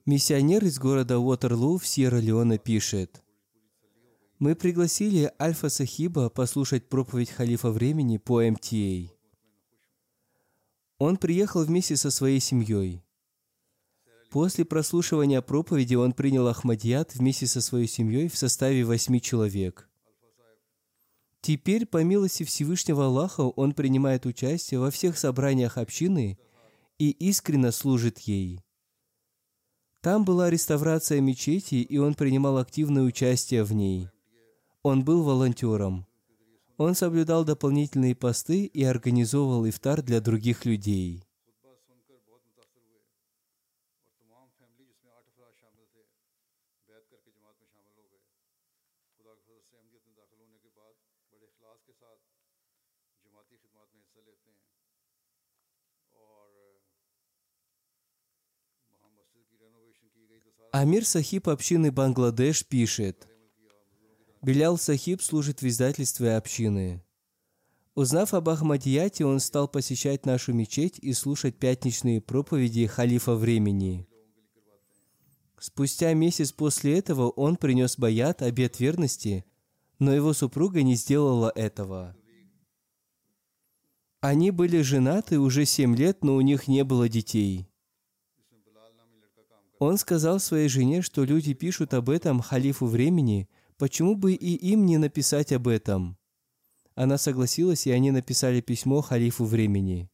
Миссионер 0.08 0.66
из 0.66 0.80
города 0.80 1.20
Уотерлу 1.20 1.78
в 1.78 1.86
Сьерра-Леоне 1.86 2.58
пишет, 2.58 3.22
«Мы 4.40 4.56
пригласили 4.56 5.32
Альфа 5.40 5.70
Сахиба 5.70 6.32
послушать 6.32 6.90
проповедь 6.90 7.30
халифа 7.30 7.70
времени 7.70 8.18
по 8.18 8.42
МТА. 8.42 9.14
Он 10.98 11.18
приехал 11.18 11.64
вместе 11.64 11.96
со 11.96 12.10
своей 12.10 12.40
семьей. 12.40 13.03
После 14.34 14.66
прослушивания 14.66 15.44
проповеди 15.44 15.94
он 15.94 16.12
принял 16.12 16.48
Ахмадият 16.48 17.14
вместе 17.14 17.46
со 17.46 17.62
своей 17.62 17.86
семьей 17.86 18.30
в 18.30 18.36
составе 18.36 18.84
восьми 18.84 19.22
человек. 19.22 19.88
Теперь, 21.42 21.86
по 21.86 22.04
милости 22.04 22.44
Всевышнего 22.44 23.06
Аллаха, 23.06 23.42
он 23.42 23.76
принимает 23.76 24.26
участие 24.26 24.80
во 24.80 24.90
всех 24.90 25.20
собраниях 25.20 25.78
общины 25.78 26.40
и 26.98 27.12
искренне 27.12 27.72
служит 27.72 28.18
ей. 28.22 28.60
Там 30.02 30.26
была 30.26 30.50
реставрация 30.50 31.22
мечети, 31.22 31.76
и 31.76 32.00
он 32.00 32.16
принимал 32.16 32.58
активное 32.58 33.04
участие 33.04 33.64
в 33.64 33.72
ней. 33.74 34.10
Он 34.82 35.06
был 35.06 35.22
волонтером. 35.22 36.08
Он 36.78 36.96
соблюдал 36.96 37.46
дополнительные 37.46 38.16
посты 38.16 38.66
и 38.66 38.84
организовывал 38.84 39.70
ифтар 39.70 40.02
для 40.02 40.22
других 40.22 40.66
людей. 40.66 41.24
Амир 60.76 61.06
Сахиб 61.06 61.50
общины 61.50 61.92
Бангладеш 61.92 62.66
пишет, 62.66 63.28
Белял 64.42 64.80
Сахиб 64.80 65.22
служит 65.22 65.62
в 65.62 65.68
издательстве 65.68 66.36
общины. 66.36 67.04
Узнав 67.94 68.34
об 68.34 68.50
Ахмадияте, 68.50 69.24
он 69.24 69.40
стал 69.40 69.68
посещать 69.68 70.26
нашу 70.26 70.52
мечеть 70.52 70.98
и 70.98 71.14
слушать 71.14 71.60
пятничные 71.60 72.22
проповеди 72.22 72.88
халифа 72.88 73.36
времени. 73.36 74.08
Спустя 75.60 76.12
месяц 76.16 76.52
после 76.52 76.98
этого 76.98 77.30
он 77.30 77.58
принес 77.58 78.00
баят, 78.00 78.42
обет 78.42 78.80
верности, 78.80 79.46
но 80.00 80.12
его 80.12 80.34
супруга 80.34 80.82
не 80.82 80.96
сделала 80.96 81.52
этого. 81.54 82.18
Они 84.22 84.50
были 84.50 84.82
женаты 84.82 85.38
уже 85.40 85.66
семь 85.66 85.96
лет, 85.96 86.24
но 86.24 86.36
у 86.36 86.42
них 86.42 86.68
не 86.68 86.84
было 86.84 87.08
детей. 87.08 87.70
Он 89.84 89.98
сказал 89.98 90.40
своей 90.40 90.70
жене, 90.70 91.02
что 91.02 91.26
люди 91.26 91.54
пишут 91.54 91.94
об 91.94 92.10
этом 92.10 92.40
халифу 92.40 92.86
времени, 92.86 93.50
почему 93.78 94.16
бы 94.16 94.32
и 94.32 94.56
им 94.72 94.86
не 94.86 94.98
написать 94.98 95.52
об 95.52 95.68
этом? 95.68 96.18
Она 96.96 97.18
согласилась, 97.18 97.86
и 97.86 97.92
они 97.92 98.12
написали 98.12 98.62
письмо 98.62 99.02
халифу 99.02 99.44
времени. 99.44 100.10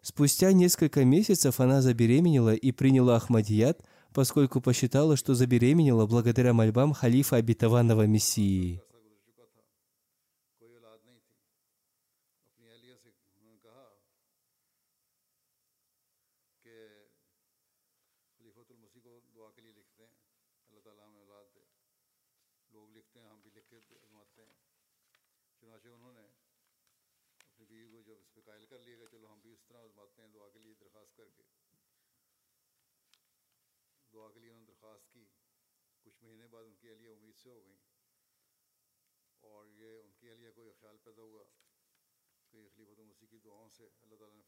Спустя 0.00 0.52
несколько 0.52 1.04
месяцев 1.04 1.58
она 1.58 1.82
забеременела 1.82 2.54
и 2.54 2.70
приняла 2.70 3.16
Ахмадият, 3.16 3.82
поскольку 4.14 4.60
посчитала, 4.60 5.16
что 5.16 5.34
забеременела 5.34 6.06
благодаря 6.06 6.52
мольбам 6.52 6.92
халифа 6.92 7.36
обетованного 7.36 8.06
Мессии. 8.06 8.80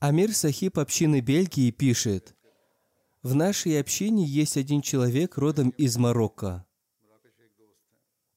Амир 0.00 0.34
Сахиб 0.34 0.78
общины 0.78 1.20
Бельгии 1.20 1.70
пишет, 1.70 2.36
«В 3.22 3.34
нашей 3.34 3.80
общине 3.80 4.24
есть 4.26 4.56
один 4.56 4.82
человек 4.82 5.38
родом 5.38 5.70
из 5.70 5.96
Марокко. 5.96 6.66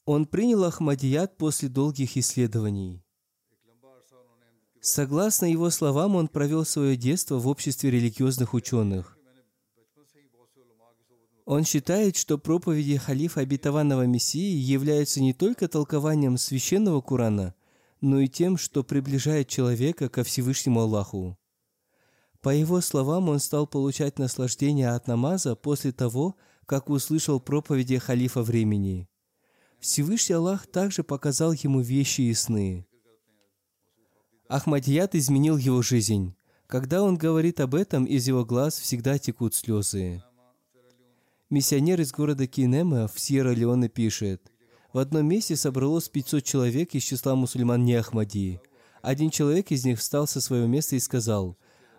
Он 0.06 0.26
принял 0.26 0.64
Ахмадият 0.64 1.38
после 1.38 1.68
долгих 1.68 2.16
исследований. 2.16 3.07
Согласно 4.82 5.46
его 5.46 5.70
словам, 5.70 6.16
он 6.16 6.28
провел 6.28 6.66
свое 6.66 6.96
детство 6.96 7.38
в 7.38 7.48
обществе 7.48 7.92
религиозных 7.92 8.54
ученых. 8.54 9.18
Он 11.46 11.64
считает, 11.64 12.18
что 12.18 12.38
проповеди 12.38 12.98
халифа 12.98 13.40
обетованного 13.40 14.06
Мессии 14.06 14.58
являются 14.58 15.22
не 15.22 15.34
только 15.34 15.70
толкованием 15.70 16.38
священного 16.38 17.00
Корана, 17.00 17.56
но 18.02 18.20
и 18.20 18.28
тем, 18.28 18.58
что 18.58 18.84
приближает 18.84 19.48
человека 19.48 20.10
ко 20.10 20.24
Всевышнему 20.24 20.82
Аллаху. 20.82 21.38
По 22.42 22.50
его 22.50 22.82
словам, 22.82 23.30
он 23.30 23.40
стал 23.40 23.66
получать 23.66 24.20
наслаждение 24.20 24.90
от 24.90 25.08
намаза 25.08 25.56
после 25.56 25.92
того, 25.92 26.36
как 26.66 26.90
услышал 26.90 27.40
проповеди 27.40 27.98
халифа 27.98 28.42
времени. 28.44 29.08
Всевышний 29.80 30.36
Аллах 30.36 30.68
также 30.68 31.04
показал 31.04 31.54
ему 31.54 31.82
вещи 31.82 32.22
и 32.22 32.34
сны. 32.34 32.86
Ахмадият 34.50 35.16
изменил 35.16 35.58
его 35.58 35.82
жизнь. 35.82 36.34
Когда 36.68 37.04
он 37.04 37.18
говорит 37.18 37.60
об 37.60 37.76
этом, 37.76 38.06
из 38.06 38.28
его 38.28 38.46
глаз 38.46 38.78
всегда 38.78 39.18
текут 39.18 39.56
слезы. 39.56 40.24
Миссионер 41.50 42.02
из 42.02 42.12
города 42.12 42.46
Кинема 42.48 43.08
в 43.08 43.20
Сьерра-Леоне 43.20 43.90
пишет, 43.90 44.52
«В 44.94 45.00
одном 45.00 45.28
месте 45.28 45.56
собралось 45.56 46.10
500 46.10 46.44
человек 46.44 46.96
из 46.96 47.04
числа 47.04 47.36
мусульман 47.36 47.84
не 47.84 47.96
Ахмади. 47.96 48.60
Один 49.02 49.30
человек 49.30 49.72
из 49.72 49.86
них 49.86 50.00
встал 50.00 50.28
со 50.28 50.42
своего 50.42 50.68
места 50.68 50.96
и 50.96 51.00
сказал, 51.00 51.58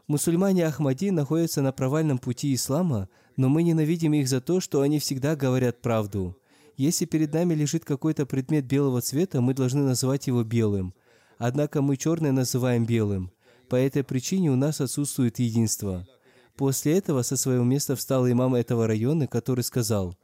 Мусульмане 0.09 0.67
Ахмади 0.67 1.11
находятся 1.11 1.61
на 1.61 1.71
провальном 1.71 2.17
пути 2.17 2.55
ислама, 2.55 3.11
но 3.37 3.51
мы 3.51 3.63
ненавидим 3.63 4.15
их 4.15 4.27
за 4.27 4.41
то, 4.41 4.59
что 4.59 4.81
они 4.81 4.99
всегда 4.99 5.37
говорят 5.37 5.83
правду. 5.83 6.35
Если 6.79 7.05
перед 7.05 7.35
нами 7.35 7.53
лежит 7.53 7.85
какой-то 7.85 8.25
предмет 8.25 8.65
белого 8.65 9.03
цвета, 9.03 9.43
мы 9.43 9.53
должны 9.53 9.83
называть 9.83 10.27
его 10.27 10.45
белым. 10.45 10.95
Однако 11.39 11.83
мы 11.83 11.97
черное 11.97 12.33
называем 12.33 12.85
белым. 12.85 13.31
По 13.69 13.77
этой 13.77 14.03
причине 14.03 14.51
у 14.51 14.57
нас 14.57 14.81
отсутствует 14.81 15.39
единство. 15.39 16.07
После 16.57 16.99
этого 16.99 17.23
со 17.23 17.37
своего 17.37 17.65
места 17.65 17.95
встал 17.95 18.29
имам 18.29 18.55
этого 18.55 18.87
района, 18.87 19.29
который 19.29 19.63
сказал, 19.63 20.17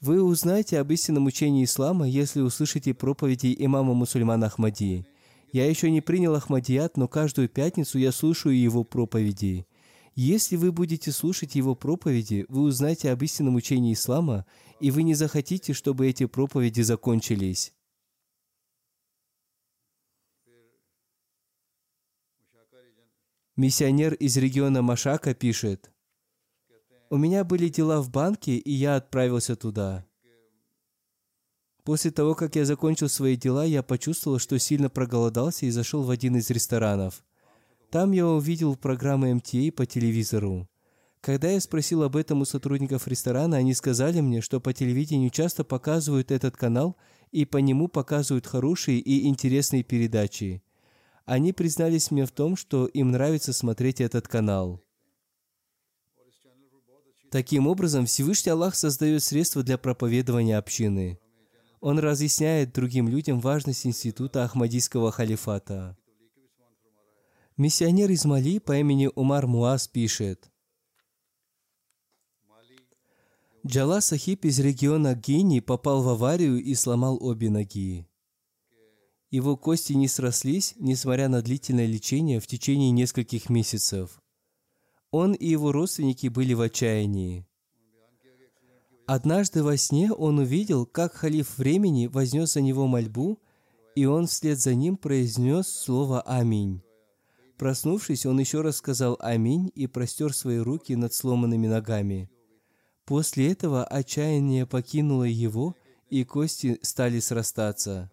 «Вы 0.00 0.22
узнаете 0.22 0.78
об 0.78 0.92
истинном 0.92 1.26
учении 1.26 1.64
ислама, 1.64 2.08
если 2.08 2.40
услышите 2.40 2.94
проповеди 2.94 3.56
имама 3.58 3.94
мусульман 3.94 4.44
Ахмади. 4.44 5.06
Я 5.52 5.68
еще 5.68 5.90
не 5.90 6.00
принял 6.00 6.34
Ахмадият, 6.34 6.96
но 6.96 7.08
каждую 7.08 7.48
пятницу 7.48 7.98
я 7.98 8.12
слушаю 8.12 8.56
его 8.58 8.84
проповеди. 8.84 9.66
Если 10.14 10.56
вы 10.56 10.70
будете 10.70 11.12
слушать 11.12 11.56
его 11.56 11.74
проповеди, 11.74 12.46
вы 12.48 12.62
узнаете 12.62 13.10
об 13.10 13.22
истинном 13.22 13.56
учении 13.56 13.92
ислама, 13.92 14.44
и 14.80 14.90
вы 14.90 15.02
не 15.02 15.14
захотите, 15.14 15.72
чтобы 15.72 16.08
эти 16.08 16.26
проповеди 16.26 16.82
закончились. 16.82 17.72
Миссионер 23.58 24.12
из 24.12 24.36
региона 24.36 24.82
Машака 24.82 25.32
пишет, 25.32 25.90
«У 27.08 27.16
меня 27.16 27.42
были 27.42 27.68
дела 27.68 28.02
в 28.02 28.10
банке, 28.10 28.58
и 28.58 28.70
я 28.70 28.96
отправился 28.96 29.56
туда. 29.56 30.04
После 31.82 32.10
того, 32.10 32.34
как 32.34 32.54
я 32.54 32.66
закончил 32.66 33.08
свои 33.08 33.34
дела, 33.34 33.64
я 33.64 33.82
почувствовал, 33.82 34.38
что 34.38 34.58
сильно 34.58 34.90
проголодался 34.90 35.64
и 35.64 35.70
зашел 35.70 36.02
в 36.02 36.10
один 36.10 36.36
из 36.36 36.50
ресторанов. 36.50 37.24
Там 37.90 38.12
я 38.12 38.26
увидел 38.26 38.76
программы 38.76 39.32
МТА 39.32 39.72
по 39.74 39.86
телевизору. 39.86 40.68
Когда 41.22 41.48
я 41.48 41.58
спросил 41.58 42.02
об 42.02 42.16
этом 42.16 42.42
у 42.42 42.44
сотрудников 42.44 43.08
ресторана, 43.08 43.56
они 43.56 43.72
сказали 43.72 44.20
мне, 44.20 44.42
что 44.42 44.60
по 44.60 44.74
телевидению 44.74 45.30
часто 45.30 45.64
показывают 45.64 46.30
этот 46.30 46.58
канал 46.58 46.98
и 47.32 47.46
по 47.46 47.56
нему 47.56 47.88
показывают 47.88 48.46
хорошие 48.46 48.98
и 48.98 49.26
интересные 49.26 49.82
передачи. 49.82 50.62
Они 51.26 51.52
признались 51.52 52.12
мне 52.12 52.24
в 52.24 52.30
том, 52.30 52.56
что 52.56 52.86
им 52.86 53.10
нравится 53.10 53.52
смотреть 53.52 54.00
этот 54.00 54.28
канал. 54.28 54.80
Таким 57.32 57.66
образом, 57.66 58.06
Всевышний 58.06 58.52
Аллах 58.52 58.76
создает 58.76 59.22
средства 59.24 59.64
для 59.64 59.76
проповедования 59.76 60.56
общины. 60.56 61.18
Он 61.80 61.98
разъясняет 61.98 62.72
другим 62.72 63.08
людям 63.08 63.40
важность 63.40 63.86
института 63.86 64.44
Ахмадийского 64.44 65.10
халифата. 65.10 65.96
Миссионер 67.56 68.10
из 68.10 68.24
Мали 68.24 68.60
по 68.60 68.78
имени 68.78 69.10
Умар 69.14 69.46
Муаз 69.46 69.88
пишет, 69.88 70.50
Джала 73.66 73.98
Сахиб 73.98 74.44
из 74.44 74.60
региона 74.60 75.16
Гини 75.16 75.58
попал 75.58 76.02
в 76.02 76.08
аварию 76.08 76.62
и 76.62 76.74
сломал 76.74 77.18
обе 77.20 77.50
ноги. 77.50 78.06
Его 79.30 79.56
кости 79.56 79.92
не 79.92 80.08
срослись, 80.08 80.74
несмотря 80.78 81.28
на 81.28 81.42
длительное 81.42 81.86
лечение 81.86 82.40
в 82.40 82.46
течение 82.46 82.90
нескольких 82.90 83.50
месяцев. 83.50 84.20
Он 85.10 85.32
и 85.32 85.46
его 85.46 85.72
родственники 85.72 86.28
были 86.28 86.54
в 86.54 86.60
отчаянии. 86.60 87.46
Однажды 89.06 89.62
во 89.62 89.76
сне 89.76 90.12
он 90.12 90.38
увидел, 90.38 90.84
как 90.84 91.14
халиф 91.14 91.58
времени 91.58 92.06
вознес 92.06 92.52
за 92.52 92.60
него 92.60 92.86
мольбу, 92.86 93.38
и 93.94 94.04
он 94.04 94.26
вслед 94.26 94.60
за 94.60 94.74
ним 94.74 94.96
произнес 94.96 95.68
слово 95.68 96.20
«Аминь». 96.22 96.82
Проснувшись, 97.56 98.26
он 98.26 98.38
еще 98.38 98.60
раз 98.60 98.76
сказал 98.76 99.16
«Аминь» 99.20 99.70
и 99.74 99.86
простер 99.86 100.34
свои 100.34 100.58
руки 100.58 100.94
над 100.94 101.14
сломанными 101.14 101.66
ногами. 101.66 102.30
После 103.06 103.52
этого 103.52 103.84
отчаяние 103.84 104.66
покинуло 104.66 105.24
его, 105.24 105.74
и 106.10 106.24
кости 106.24 106.78
стали 106.82 107.20
срастаться. 107.20 108.10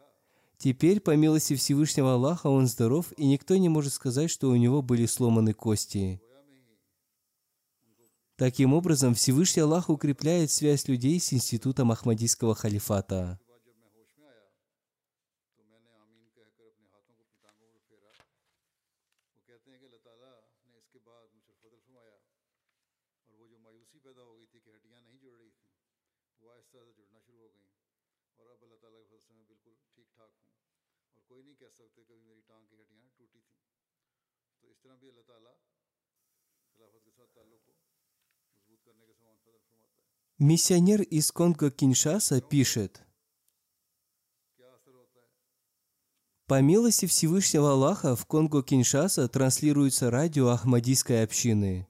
Теперь, 0.63 1.01
по 1.01 1.13
милости 1.13 1.57
Всевышнего 1.57 2.13
Аллаха, 2.13 2.47
он 2.47 2.67
здоров, 2.67 3.11
и 3.17 3.25
никто 3.25 3.57
не 3.57 3.67
может 3.67 3.91
сказать, 3.91 4.31
что 4.31 4.49
у 4.49 4.55
него 4.55 4.81
были 4.81 5.05
сломаны 5.05 5.51
кости. 5.51 6.21
Таким 8.37 8.73
образом, 8.73 9.13
Всевышний 9.13 9.61
Аллах 9.61 9.89
укрепляет 9.89 10.51
связь 10.51 10.87
людей 10.87 11.19
с 11.19 11.33
институтом 11.33 11.91
Ахмадийского 11.91 12.55
халифата. 12.55 13.41
Миссионер 40.39 41.01
из 41.01 41.31
Конго-Киншаса 41.31 42.41
пишет, 42.41 43.01
По 46.47 46.61
милости 46.61 47.05
Всевышнего 47.05 47.71
Аллаха 47.71 48.15
в 48.15 48.27
Конго-Киншаса 48.27 49.29
транслируется 49.29 50.11
радио 50.11 50.49
Ахмадийской 50.49 51.23
общины. 51.23 51.87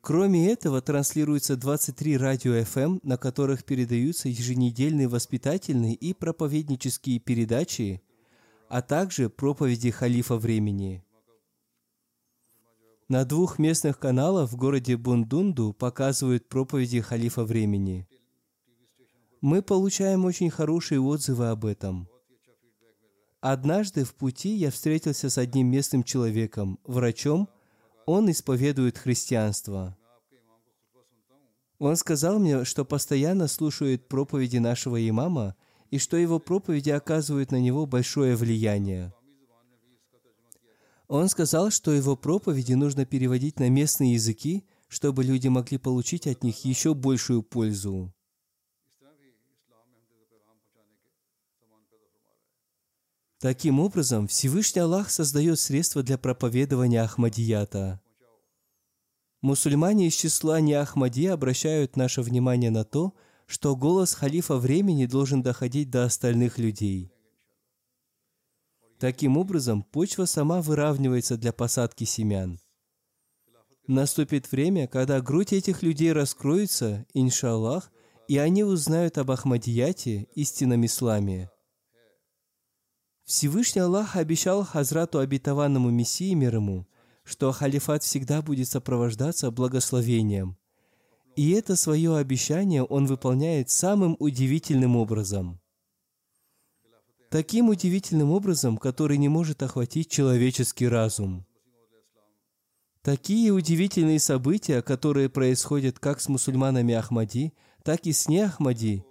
Кроме 0.00 0.50
этого, 0.50 0.80
транслируется 0.80 1.56
23 1.56 2.16
радио 2.16 2.54
FM, 2.56 3.00
на 3.02 3.18
которых 3.18 3.64
передаются 3.64 4.28
еженедельные 4.28 5.08
воспитательные 5.08 5.94
и 5.94 6.14
проповеднические 6.14 7.18
передачи, 7.18 8.02
а 8.68 8.80
также 8.80 9.28
проповеди 9.28 9.90
халифа 9.90 10.36
времени. 10.36 11.04
На 13.08 13.24
двух 13.24 13.58
местных 13.58 13.98
каналах 13.98 14.50
в 14.50 14.56
городе 14.56 14.96
Бундунду 14.96 15.72
показывают 15.72 16.48
проповеди 16.48 17.00
халифа 17.00 17.44
времени. 17.44 18.06
Мы 19.40 19.62
получаем 19.62 20.24
очень 20.24 20.48
хорошие 20.48 21.00
отзывы 21.00 21.48
об 21.48 21.64
этом. 21.64 22.08
Однажды 23.40 24.04
в 24.04 24.14
пути 24.14 24.50
я 24.50 24.70
встретился 24.70 25.28
с 25.28 25.38
одним 25.38 25.66
местным 25.66 26.04
человеком, 26.04 26.78
врачом. 26.84 27.48
Он 28.12 28.28
исповедует 28.28 28.98
христианство. 28.98 29.96
Он 31.78 31.94
сказал 31.94 32.40
мне, 32.40 32.64
что 32.64 32.84
постоянно 32.84 33.46
слушает 33.46 34.08
проповеди 34.08 34.56
нашего 34.56 35.08
имама 35.08 35.54
и 35.92 35.98
что 35.98 36.16
его 36.16 36.40
проповеди 36.40 36.90
оказывают 36.90 37.52
на 37.52 37.60
него 37.60 37.86
большое 37.86 38.34
влияние. 38.34 39.14
Он 41.06 41.28
сказал, 41.28 41.70
что 41.70 41.92
его 41.92 42.16
проповеди 42.16 42.72
нужно 42.72 43.06
переводить 43.06 43.60
на 43.60 43.70
местные 43.70 44.14
языки, 44.14 44.64
чтобы 44.88 45.22
люди 45.22 45.46
могли 45.46 45.78
получить 45.78 46.26
от 46.26 46.42
них 46.42 46.64
еще 46.64 46.94
большую 46.94 47.44
пользу. 47.44 48.12
Таким 53.40 53.80
образом, 53.80 54.28
Всевышний 54.28 54.82
Аллах 54.82 55.10
создает 55.10 55.58
средства 55.58 56.02
для 56.02 56.18
проповедования 56.18 57.02
Ахмадията. 57.02 58.00
Мусульмане 59.40 60.08
из 60.08 60.14
числа 60.14 60.60
не 60.60 60.74
Ахмади 60.74 61.26
обращают 61.26 61.96
наше 61.96 62.20
внимание 62.20 62.70
на 62.70 62.84
то, 62.84 63.14
что 63.46 63.74
голос 63.74 64.14
халифа 64.14 64.56
времени 64.56 65.06
должен 65.06 65.42
доходить 65.42 65.90
до 65.90 66.04
остальных 66.04 66.58
людей– 66.58 67.12
Таким 69.00 69.38
образом, 69.38 69.82
почва 69.82 70.26
сама 70.26 70.60
выравнивается 70.60 71.38
для 71.38 71.54
посадки 71.54 72.04
семян. 72.04 72.60
Наступит 73.86 74.52
время, 74.52 74.86
когда 74.88 75.22
грудь 75.22 75.54
этих 75.54 75.82
людей 75.82 76.12
раскроется, 76.12 77.06
иншаллах, 77.14 77.90
и 78.28 78.36
они 78.36 78.62
узнают 78.62 79.16
об 79.16 79.30
Ахмадияте, 79.30 80.28
истинном 80.34 80.84
исламе. 80.84 81.50
Всевышний 83.30 83.80
Аллах 83.80 84.16
обещал 84.16 84.64
Хазрату 84.64 85.20
обетованному 85.20 85.88
Мессии 85.90 86.34
мир 86.34 86.56
ему, 86.56 86.88
что 87.22 87.52
халифат 87.52 88.02
всегда 88.02 88.42
будет 88.42 88.66
сопровождаться 88.66 89.52
благословением. 89.52 90.56
И 91.36 91.52
это 91.52 91.76
свое 91.76 92.16
обещание 92.16 92.82
он 92.82 93.06
выполняет 93.06 93.70
самым 93.70 94.16
удивительным 94.18 94.96
образом– 94.96 95.60
таким 97.30 97.68
удивительным 97.68 98.32
образом, 98.32 98.76
который 98.78 99.16
не 99.16 99.28
может 99.28 99.62
охватить 99.62 100.10
человеческий 100.10 100.88
разум. 100.88 101.46
Такие 103.02 103.52
удивительные 103.52 104.18
события, 104.18 104.82
которые 104.82 105.28
происходят 105.28 106.00
как 106.00 106.20
с 106.20 106.28
мусульманами 106.28 106.94
Ахмади, 106.94 107.52
так 107.84 108.06
и 108.06 108.12
с 108.12 108.28
не 108.28 108.40
Ахмади, 108.40 109.04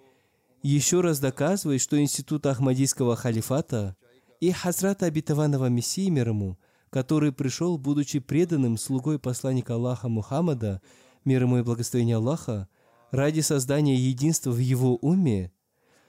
еще 0.62 1.00
раз 1.00 1.20
доказывает, 1.20 1.80
что 1.80 1.98
институт 2.02 2.46
Ахмадийского 2.46 3.16
халифата 3.16 3.96
и 4.40 4.52
Хазрата 4.52 5.06
обетованного 5.06 5.68
Мессии 5.68 6.10
мир 6.10 6.30
ему 6.30 6.58
который 6.90 7.32
пришел, 7.32 7.78
будучи 7.78 8.20
преданным 8.20 8.78
слугой 8.78 9.20
посланника 9.20 9.76
Аллаха 9.76 10.10
Мухаммада, 10.10 10.82
мир 11.26 11.44
ему 11.44 11.60
и 11.60 11.64
благословение 11.64 12.18
Аллаха, 12.18 12.68
ради 13.12 13.42
создания 13.42 13.96
единства 13.96 14.52
в 14.52 14.58
его 14.58 14.96
уме, 14.98 15.52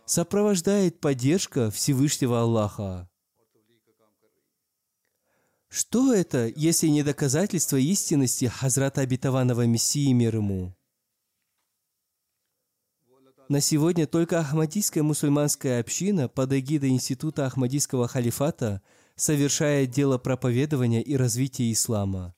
сопровождает 0.04 1.00
поддержка 1.00 1.70
Всевышнего 1.70 2.40
Аллаха. 2.40 3.08
Что 5.68 6.12
это, 6.12 6.48
если 6.48 6.88
не 6.88 7.04
доказательство 7.04 7.76
истинности 7.76 8.46
Хазрата 8.46 9.02
Обетованного 9.02 9.66
Мессии 9.66 10.12
мир 10.12 10.36
ему? 10.36 10.74
На 13.50 13.60
сегодня 13.60 14.06
только 14.06 14.38
Ахмадийская 14.38 15.02
мусульманская 15.02 15.80
община 15.80 16.28
под 16.28 16.52
эгидой 16.52 16.90
Института 16.90 17.46
Ахмадийского 17.46 18.06
халифата 18.06 18.80
совершает 19.16 19.90
дело 19.90 20.18
проповедования 20.18 21.02
и 21.02 21.16
развития 21.16 21.72
ислама. 21.72 22.32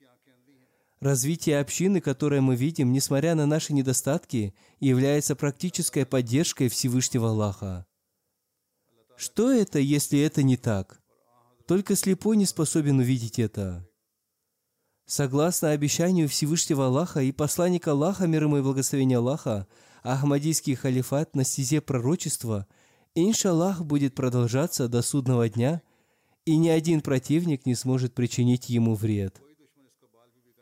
Развитие 1.00 1.60
общины, 1.60 2.00
которое 2.00 2.40
мы 2.40 2.56
видим, 2.56 2.94
несмотря 2.94 3.34
на 3.34 3.44
наши 3.44 3.74
недостатки, 3.74 4.54
является 4.80 5.36
практической 5.36 6.06
поддержкой 6.06 6.70
Всевышнего 6.70 7.28
Аллаха. 7.28 7.84
Что 9.14 9.52
это, 9.52 9.80
если 9.80 10.18
это 10.18 10.42
не 10.42 10.56
так? 10.56 11.02
Только 11.66 11.94
слепой 11.94 12.38
не 12.38 12.46
способен 12.46 13.00
увидеть 13.00 13.38
это. 13.38 13.86
Согласно 15.04 15.72
обещанию 15.72 16.26
Всевышнего 16.26 16.86
Аллаха 16.86 17.20
и 17.20 17.32
посланника 17.32 17.90
Аллаха, 17.90 18.26
мир 18.26 18.44
ему 18.44 18.56
и 18.56 18.62
благословения 18.62 19.18
Аллаха, 19.18 19.66
Ахмадийский 20.02 20.74
халифат 20.74 21.36
на 21.36 21.44
стезе 21.44 21.80
пророчества, 21.80 22.66
иншаллах, 23.14 23.84
будет 23.84 24.14
продолжаться 24.14 24.88
до 24.88 25.02
судного 25.02 25.48
дня, 25.48 25.82
и 26.44 26.56
ни 26.56 26.68
один 26.68 27.00
противник 27.00 27.66
не 27.66 27.74
сможет 27.74 28.14
причинить 28.14 28.68
ему 28.68 28.94
вред. 28.94 29.40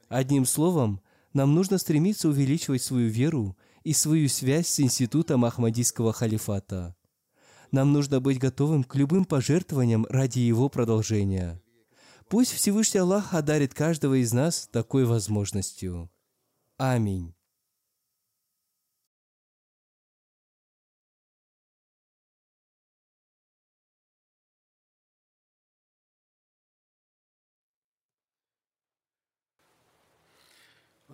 Одним 0.08 0.44
словом, 0.44 1.00
нам 1.32 1.54
нужно 1.54 1.78
стремиться 1.78 2.28
увеличивать 2.28 2.82
свою 2.82 3.08
веру 3.08 3.56
и 3.82 3.92
свою 3.92 4.28
связь 4.28 4.66
с 4.66 4.80
институтом 4.80 5.44
Ахмадийского 5.44 6.12
халифата. 6.12 6.94
Нам 7.70 7.92
нужно 7.92 8.20
быть 8.20 8.38
готовым 8.38 8.84
к 8.84 8.96
любым 8.96 9.24
пожертвованиям 9.24 10.06
ради 10.10 10.40
его 10.40 10.68
продолжения. 10.68 11.62
Пусть 12.28 12.52
Всевышний 12.52 13.00
Аллах 13.00 13.32
одарит 13.32 13.74
каждого 13.74 14.20
из 14.20 14.32
нас 14.32 14.68
такой 14.70 15.04
возможностью. 15.04 16.10
Аминь. 16.76 17.34